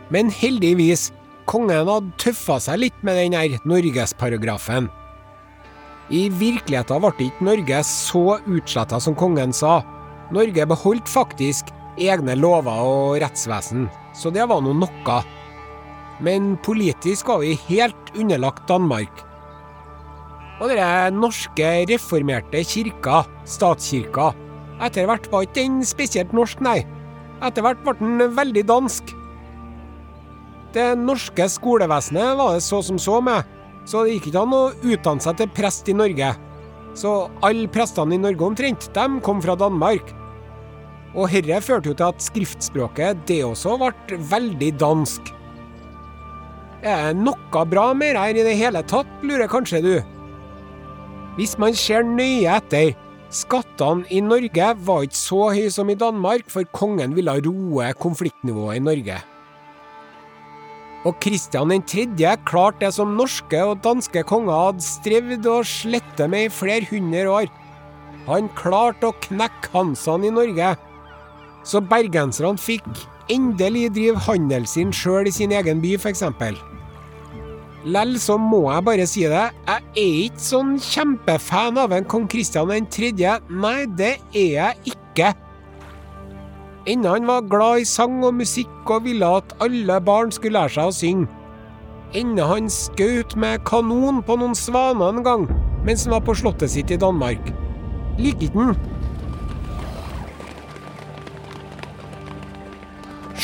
Men 0.09 0.29
heldigvis, 0.33 1.11
kongen 1.45 1.85
hadde 1.85 2.15
tøffa 2.21 2.57
seg 2.63 2.81
litt 2.87 3.01
med 3.03 3.19
den 3.19 3.35
der 3.37 3.59
norgesparagrafen. 3.67 4.89
I 6.13 6.27
virkeligheten 6.29 7.01
ble 7.01 7.29
ikke 7.29 7.45
Norge 7.47 7.81
så 7.87 8.37
utsletta 8.45 8.99
som 9.01 9.15
kongen 9.17 9.53
sa. 9.55 9.79
Norge 10.33 10.65
beholdt 10.69 11.09
faktisk 11.09 11.71
egne 12.01 12.35
lover 12.37 12.85
og 12.85 13.21
rettsvesen, 13.23 13.87
så 14.13 14.29
det 14.33 14.45
var 14.49 14.61
nå 14.61 14.75
noe. 14.77 15.19
Men 16.23 16.55
politisk 16.63 17.29
var 17.31 17.41
vi 17.41 17.55
helt 17.67 18.13
underlagt 18.15 18.67
Danmark. 18.69 19.23
Og 20.61 20.71
den 20.71 21.17
norske 21.19 21.71
reformerte 21.89 22.61
kirka, 22.63 23.25
statskirka, 23.49 24.31
etter 24.83 25.07
hvert 25.07 25.27
var 25.31 25.43
ikke 25.43 25.63
den 25.63 25.81
spesielt 25.87 26.31
norsk, 26.35 26.61
nei. 26.63 26.83
Etter 27.43 27.65
hvert 27.65 27.81
ble 27.83 27.97
den 27.99 28.35
veldig 28.37 28.63
dansk. 28.69 29.11
Det 30.75 30.93
norske 30.99 31.47
skolevesenet 31.51 32.35
var 32.39 32.55
det 32.55 32.63
så 32.63 32.81
som 32.83 32.99
så 32.99 33.19
med, 33.23 33.43
så 33.85 34.03
det 34.03 34.15
gikk 34.15 34.31
ikke 34.31 34.43
an 34.43 34.57
å 34.57 34.63
utdanne 34.81 35.23
seg 35.23 35.37
til 35.39 35.51
prest 35.53 35.89
i 35.91 35.95
Norge. 35.97 36.33
Så 36.97 37.13
alle 37.45 37.69
prestene 37.71 38.15
i 38.15 38.21
Norge 38.21 38.47
omtrent, 38.47 38.89
de 38.95 39.05
kom 39.25 39.41
fra 39.43 39.57
Danmark. 39.59 40.13
Og 41.15 41.29
herre 41.31 41.61
førte 41.63 41.91
jo 41.91 41.95
til 41.95 42.09
at 42.09 42.23
skriftspråket, 42.23 43.23
det 43.29 43.43
også, 43.45 43.77
ble 43.79 44.19
veldig 44.31 44.71
dansk. 44.81 45.31
Er 46.85 47.11
det 47.11 47.21
noe 47.23 47.63
bra 47.69 47.87
med 47.97 48.13
det 48.15 48.21
her 48.21 48.39
i 48.41 48.45
det 48.45 48.57
hele 48.59 48.83
tatt, 48.85 49.09
lurer 49.25 49.49
kanskje 49.49 49.81
du? 49.85 49.95
Hvis 51.35 51.57
man 51.59 51.75
ser 51.75 52.05
nøye 52.07 52.47
etter, 52.57 52.93
skattene 53.33 54.05
i 54.13 54.21
Norge 54.23 54.67
var 54.87 55.05
ikke 55.05 55.19
så 55.19 55.41
høye 55.55 55.71
som 55.73 55.89
i 55.91 55.97
Danmark, 55.99 56.47
for 56.51 56.67
kongen 56.75 57.15
ville 57.17 57.39
roe 57.47 57.89
konfliktnivået 57.99 58.79
i 58.79 58.85
Norge. 58.85 59.17
Og 61.05 61.19
Kristian 61.21 61.69
3. 61.69 62.07
klarte 62.49 62.81
det 62.81 62.93
som 62.95 63.13
norske 63.17 63.59
og 63.61 63.83
danske 63.85 64.23
konger 64.25 64.55
hadde 64.55 64.85
strevd 64.85 65.49
og 65.51 65.67
slettet 65.69 66.31
med 66.31 66.47
i 66.47 66.53
flere 66.53 66.87
hundre 66.89 67.25
år. 67.29 67.51
Han 68.25 68.49
klarte 68.57 69.11
å 69.11 69.17
knekke 69.27 69.69
Hansene 69.75 70.31
i 70.31 70.33
Norge, 70.33 70.71
så 71.65 71.81
bergenserne 71.81 72.57
fikk 72.61 72.87
endelig 73.29 73.91
drive 73.93 74.21
handelen 74.25 74.65
sin 74.69 74.93
sjøl 74.93 75.29
i 75.29 75.33
sin 75.33 75.53
egen 75.53 75.81
by, 75.81 75.93
f.eks. 75.99 76.25
Lell 77.85 78.15
så 78.17 78.39
må 78.41 78.63
jeg 78.71 78.85
bare 78.87 79.05
si 79.05 79.27
det, 79.29 79.45
jeg 79.69 79.83
er 80.01 80.21
ikke 80.25 80.41
sånn 80.41 80.75
kjempefan 80.81 81.77
av 81.77 81.93
en 81.93 82.07
kong 82.09 82.25
Kristian 82.29 82.73
3. 82.89 83.11
Nei, 83.53 83.79
det 83.93 84.15
er 84.33 84.47
jeg 84.57 84.95
ikke. 84.95 85.35
Enda 86.85 87.15
han 87.15 87.25
var 87.25 87.47
glad 87.49 87.81
i 87.81 87.85
sang 87.89 88.19
og 88.21 88.35
musikk 88.37 88.89
og 88.93 89.07
ville 89.07 89.25
at 89.39 89.55
alle 89.65 89.97
barn 90.05 90.29
skulle 90.33 90.59
lære 90.59 90.75
seg 90.75 90.89
å 90.91 90.93
synge. 90.93 91.29
Enda 92.15 92.45
han 92.51 92.67
skjøt 92.69 93.33
med 93.41 93.63
kanon 93.65 94.21
på 94.25 94.35
noen 94.37 94.53
svaner 94.55 95.15
en 95.15 95.25
gang 95.25 95.47
mens 95.85 96.05
han 96.05 96.13
var 96.13 96.21
på 96.27 96.35
slottet 96.37 96.71
sitt 96.73 96.93
i 96.93 96.99
Danmark. 97.01 97.41
Liker 98.21 98.47
ikke 98.47 98.67
han. 98.67 98.77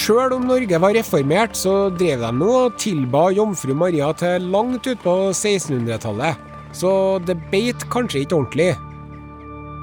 Sjøl 0.02 0.34
om 0.34 0.46
Norge 0.50 0.78
var 0.82 0.96
reformert, 0.96 1.58
så 1.58 1.92
drev 1.94 2.24
de 2.24 2.30
nå 2.34 2.48
og 2.64 2.78
tilba 2.82 3.28
jomfru 3.36 3.74
Maria 3.78 4.08
til 4.18 4.48
langt 4.54 4.88
utpå 4.90 5.14
1600-tallet, 5.30 6.40
så 6.74 6.94
det 7.28 7.36
beit 7.52 7.86
kanskje 7.94 8.24
ikke 8.24 8.40
ordentlig. 8.40 8.72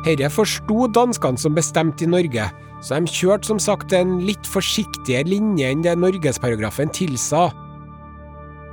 Herre 0.07 0.31
forsto 0.33 0.89
danskene 0.95 1.39
som 1.39 1.55
bestemte 1.55 2.07
i 2.07 2.11
Norge, 2.11 2.49
så 2.85 2.99
de 3.01 3.11
kjørte 3.11 3.51
som 3.51 3.61
sagt 3.63 3.93
en 3.97 4.19
litt 4.23 4.47
forsiktigere 4.47 5.27
linje 5.27 5.71
enn 5.73 5.83
det 5.83 5.97
norgesparagrafen 5.99 6.93
tilsa. 6.95 7.49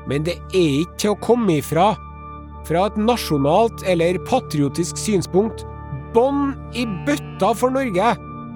Men 0.05 0.27
det 0.27 0.37
er 0.53 0.83
ikke 0.83 0.99
til 1.01 1.15
å 1.15 1.21
komme 1.23 1.57
ifra. 1.59 1.93
Fra 2.65 2.87
et 2.89 2.97
nasjonalt 2.97 3.81
eller 3.89 4.21
patriotisk 4.29 4.97
synspunkt 5.01 5.65
bånn 6.15 6.53
i 6.77 6.85
bøtta 7.07 7.51
for 7.57 7.73
Norge. 7.73 8.13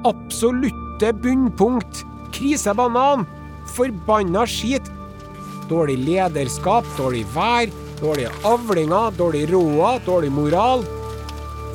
Absolutte 0.07 1.11
bunnpunkt. 1.23 2.05
Krisebanan. 2.35 3.25
Forbanna 3.73 4.45
skit. 4.49 4.85
Dårlig 5.69 5.99
lederskap, 6.01 6.87
dårlig 6.97 7.25
vær, 7.35 7.69
dårlige 7.99 8.31
avlinger, 8.47 9.11
dårlig 9.17 9.43
råd, 9.51 10.01
dårlig 10.07 10.31
moral. 10.33 10.85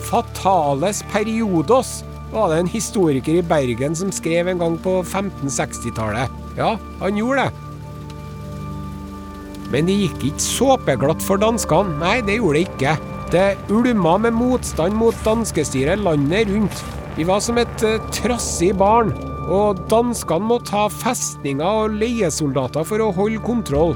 Fatales 0.08 1.04
periodos 1.12 2.00
var 2.34 2.50
det 2.50 2.62
en 2.62 2.70
historiker 2.70 3.38
i 3.38 3.46
Bergen 3.46 3.94
som 3.96 4.10
skrev 4.12 4.48
en 4.50 4.62
gang 4.62 4.78
på 4.82 4.98
1560-tallet. 5.02 6.32
Ja, 6.58 6.74
han 7.00 7.18
gjorde 7.18 7.46
det. 7.46 7.64
Men 9.72 9.88
det 9.88 9.96
gikk 9.98 10.28
ikke 10.28 10.44
såpeglatt 10.44 11.22
for 11.24 11.40
danskene. 11.40 11.96
Nei, 12.02 12.18
det 12.26 12.38
gjorde 12.38 12.60
det 12.60 12.66
ikke. 12.68 12.96
Det 13.34 13.46
ulma 13.74 14.16
med 14.22 14.36
motstand 14.36 14.94
mot 14.98 15.16
danskestyret 15.26 16.02
landet 16.02 16.50
rundt. 16.50 16.84
De 17.16 17.26
var 17.26 17.42
som 17.42 17.58
et 17.62 17.86
uh, 17.86 18.02
trassig 18.14 18.72
barn, 18.78 19.14
og 19.44 19.80
danskene 19.90 20.50
måtte 20.50 20.74
ha 20.74 20.88
festninger 20.90 21.84
og 21.84 21.98
leiesoldater 22.00 22.86
for 22.86 23.02
å 23.02 23.12
holde 23.14 23.42
kontroll. 23.46 23.94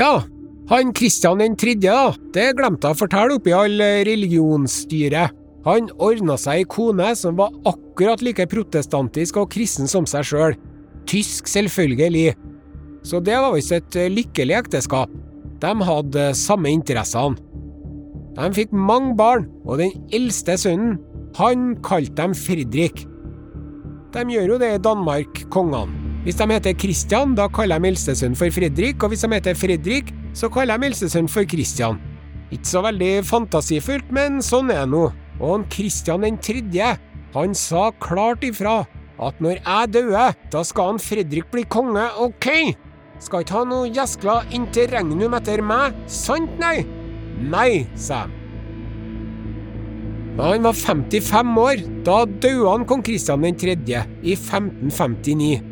Ja, 0.00 0.22
han 0.70 0.94
Kristian 0.96 1.42
den 1.42 1.58
tredje, 1.60 1.92
da, 1.92 2.14
det 2.32 2.54
glemte 2.56 2.88
jeg 2.88 2.96
å 2.96 3.00
fortelle 3.02 3.36
oppi 3.36 3.52
all 3.52 3.74
religionsstyret. 4.08 5.36
Han 5.66 5.90
ordna 6.00 6.38
seg 6.40 6.62
ei 6.62 6.68
kone 6.72 7.10
som 7.18 7.36
var 7.36 7.52
akkurat 7.68 8.22
like 8.24 8.46
protestantisk 8.48 9.42
og 9.42 9.50
kristen 9.52 9.90
som 9.90 10.08
seg 10.08 10.24
sjøl. 10.24 10.56
Tysk, 11.10 11.50
selvfølgelig. 11.52 12.32
Så 13.04 13.20
det 13.20 13.36
var 13.36 13.52
visst 13.52 13.76
et 13.76 14.00
lykkelig 14.14 14.56
ekteskap. 14.62 15.12
De 15.60 15.72
hadde 15.84 16.26
samme 16.38 16.72
interessene. 16.72 17.36
De 18.38 18.48
fikk 18.56 18.72
mange 18.72 19.12
barn, 19.18 19.50
og 19.68 19.82
den 19.82 19.92
eldste 20.16 20.56
sønnen, 20.60 20.96
han 21.36 21.74
kalte 21.84 22.16
dem 22.16 22.32
Fredrik. 22.32 23.04
De 24.16 24.24
gjør 24.32 24.54
jo 24.54 24.60
det 24.64 24.76
i 24.78 24.84
Danmark, 24.86 25.44
kongene. 25.52 25.99
Hvis 26.20 26.36
de 26.36 26.44
heter 26.50 26.74
Christian, 26.76 27.30
da 27.32 27.46
kaller 27.48 27.80
de 27.80 27.88
eldstesønnen 27.88 28.36
for 28.36 28.52
Fredrik, 28.52 29.00
og 29.00 29.08
hvis 29.08 29.22
de 29.24 29.32
heter 29.32 29.56
Fredrik, 29.56 30.10
så 30.36 30.50
kaller 30.52 30.76
de 30.76 30.90
eldstesønnen 30.90 31.30
for 31.32 31.48
Christian. 31.48 31.96
Ikke 32.52 32.68
så 32.68 32.82
veldig 32.84 33.12
fantasifullt, 33.24 34.10
men 34.12 34.42
sånn 34.44 34.68
er 34.74 34.82
det 34.82 34.90
nå. 34.92 35.06
Og 35.40 35.54
han 35.54 35.64
Christian 35.72 36.26
den 36.26 36.36
tredje, 36.44 36.90
han 37.32 37.56
sa 37.56 37.86
klart 38.04 38.44
ifra 38.44 38.82
at 39.20 39.40
når 39.40 39.62
jeg 39.62 39.92
dauer, 39.94 40.36
da 40.52 40.64
skal 40.66 40.92
han 40.92 41.00
Fredrik 41.00 41.48
bli 41.54 41.64
konge, 41.72 42.04
ok? 42.20 42.50
Skal 43.20 43.46
ikke 43.46 43.56
ha 43.56 43.64
noe 43.68 43.88
gjeskla 43.88 44.42
interregnum 44.56 45.38
etter 45.40 45.64
meg, 45.64 45.96
sant 46.04 46.52
nei? 46.60 46.82
Nei, 47.40 47.86
sa 47.96 48.26
jeg. 48.26 48.36
Da 50.36 50.52
han 50.52 50.68
var 50.68 50.76
55 50.76 51.56
år, 51.64 51.82
da 52.04 52.22
døde 52.28 52.68
han 52.68 52.86
kong 52.88 53.02
Kristian 53.04 53.44
3. 53.44 53.76
i 54.20 54.36
1559. 54.36 55.69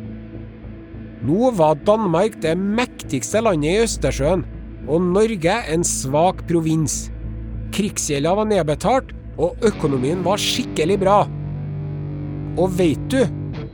Nå 1.25 1.51
var 1.57 1.79
Danmark 1.83 2.37
det 2.43 2.55
mektigste 2.55 3.41
landet 3.43 3.73
i 3.73 3.83
Østersjøen, 3.83 4.45
og 4.87 5.03
Norge 5.03 5.55
en 5.73 5.83
svak 5.83 6.45
provins. 6.47 7.09
Krigsgjelda 7.75 8.31
var 8.39 8.47
nedbetalt, 8.47 9.11
og 9.39 9.59
økonomien 9.67 10.23
var 10.23 10.39
skikkelig 10.39 10.97
bra. 11.03 11.19
Og 12.59 12.71
veit 12.79 13.03
du, 13.11 13.19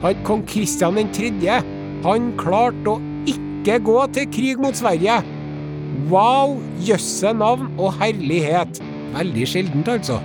han 0.01 0.25
kong 0.25 0.43
Kristian 0.49 0.97
3., 1.13 1.61
han 2.05 2.33
klarte 2.37 2.97
å 2.97 2.99
ikke 3.29 3.79
gå 3.85 4.01
til 4.13 4.29
krig 4.33 4.61
mot 4.61 4.77
Sverige. 4.77 5.21
Wow, 6.11 6.57
jøsse 6.85 7.31
navn 7.33 7.71
og 7.77 7.95
herlighet. 8.01 8.81
Veldig 9.15 9.47
sjeldent, 9.49 9.89
altså. 9.89 10.19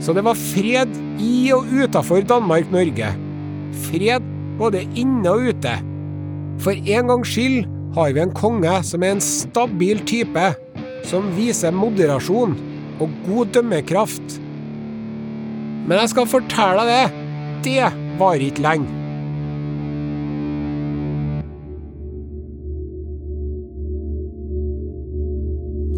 Så 0.00 0.14
det 0.16 0.24
var 0.24 0.38
fred 0.38 0.94
i 1.20 1.50
og 1.54 1.68
utafor 1.68 2.24
Danmark-Norge. 2.26 3.12
Fred 3.90 4.26
både 4.58 4.86
inne 4.98 5.30
og 5.30 5.52
ute. 5.52 5.76
For 6.60 6.76
en 6.76 7.08
gangs 7.08 7.28
skyld 7.32 7.64
har 7.96 8.12
vi 8.12 8.20
en 8.20 8.34
konge 8.36 8.72
som 8.84 9.04
er 9.04 9.14
en 9.16 9.24
stabil 9.24 10.02
type, 10.04 10.50
som 11.08 11.32
viser 11.32 11.72
moderasjon 11.72 12.52
og 13.00 13.18
god 13.24 13.54
dømmekraft. 13.56 14.36
Men 15.88 15.96
jeg 16.02 16.12
skal 16.12 16.28
fortelle 16.28 16.84
deg 16.84 16.92
det, 16.92 17.26
det 17.64 18.18
varer 18.20 18.44
ikke 18.50 18.64
lenge. 18.66 18.96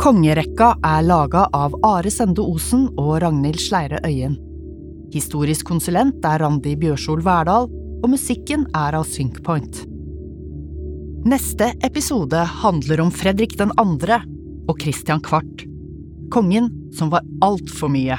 Kongerekka 0.02 0.72
er 0.82 1.04
laga 1.06 1.44
av 1.54 1.76
Are 1.86 2.10
Sende 2.10 2.42
Osen 2.42 2.88
og 2.98 3.20
Ragnhild 3.22 3.60
Sleire 3.62 4.00
Øyen. 4.06 4.34
Historisk 5.14 5.68
konsulent 5.68 6.24
er 6.26 6.42
Randi 6.42 6.74
Bjørsol 6.78 7.22
Verdal, 7.22 7.70
og 8.02 8.10
musikken 8.10 8.66
er 8.74 8.98
av 8.98 9.06
Synkpoint. 9.06 9.84
Neste 11.22 11.68
episode 11.86 12.36
handler 12.36 13.00
om 13.00 13.10
Fredrik 13.14 13.52
2. 13.58 13.68
og 14.68 14.80
Christian 14.82 15.20
Kvart. 15.22 15.62
Kongen 16.34 16.66
som 16.98 17.12
var 17.12 17.22
altfor 17.46 17.92
mye. 17.94 18.16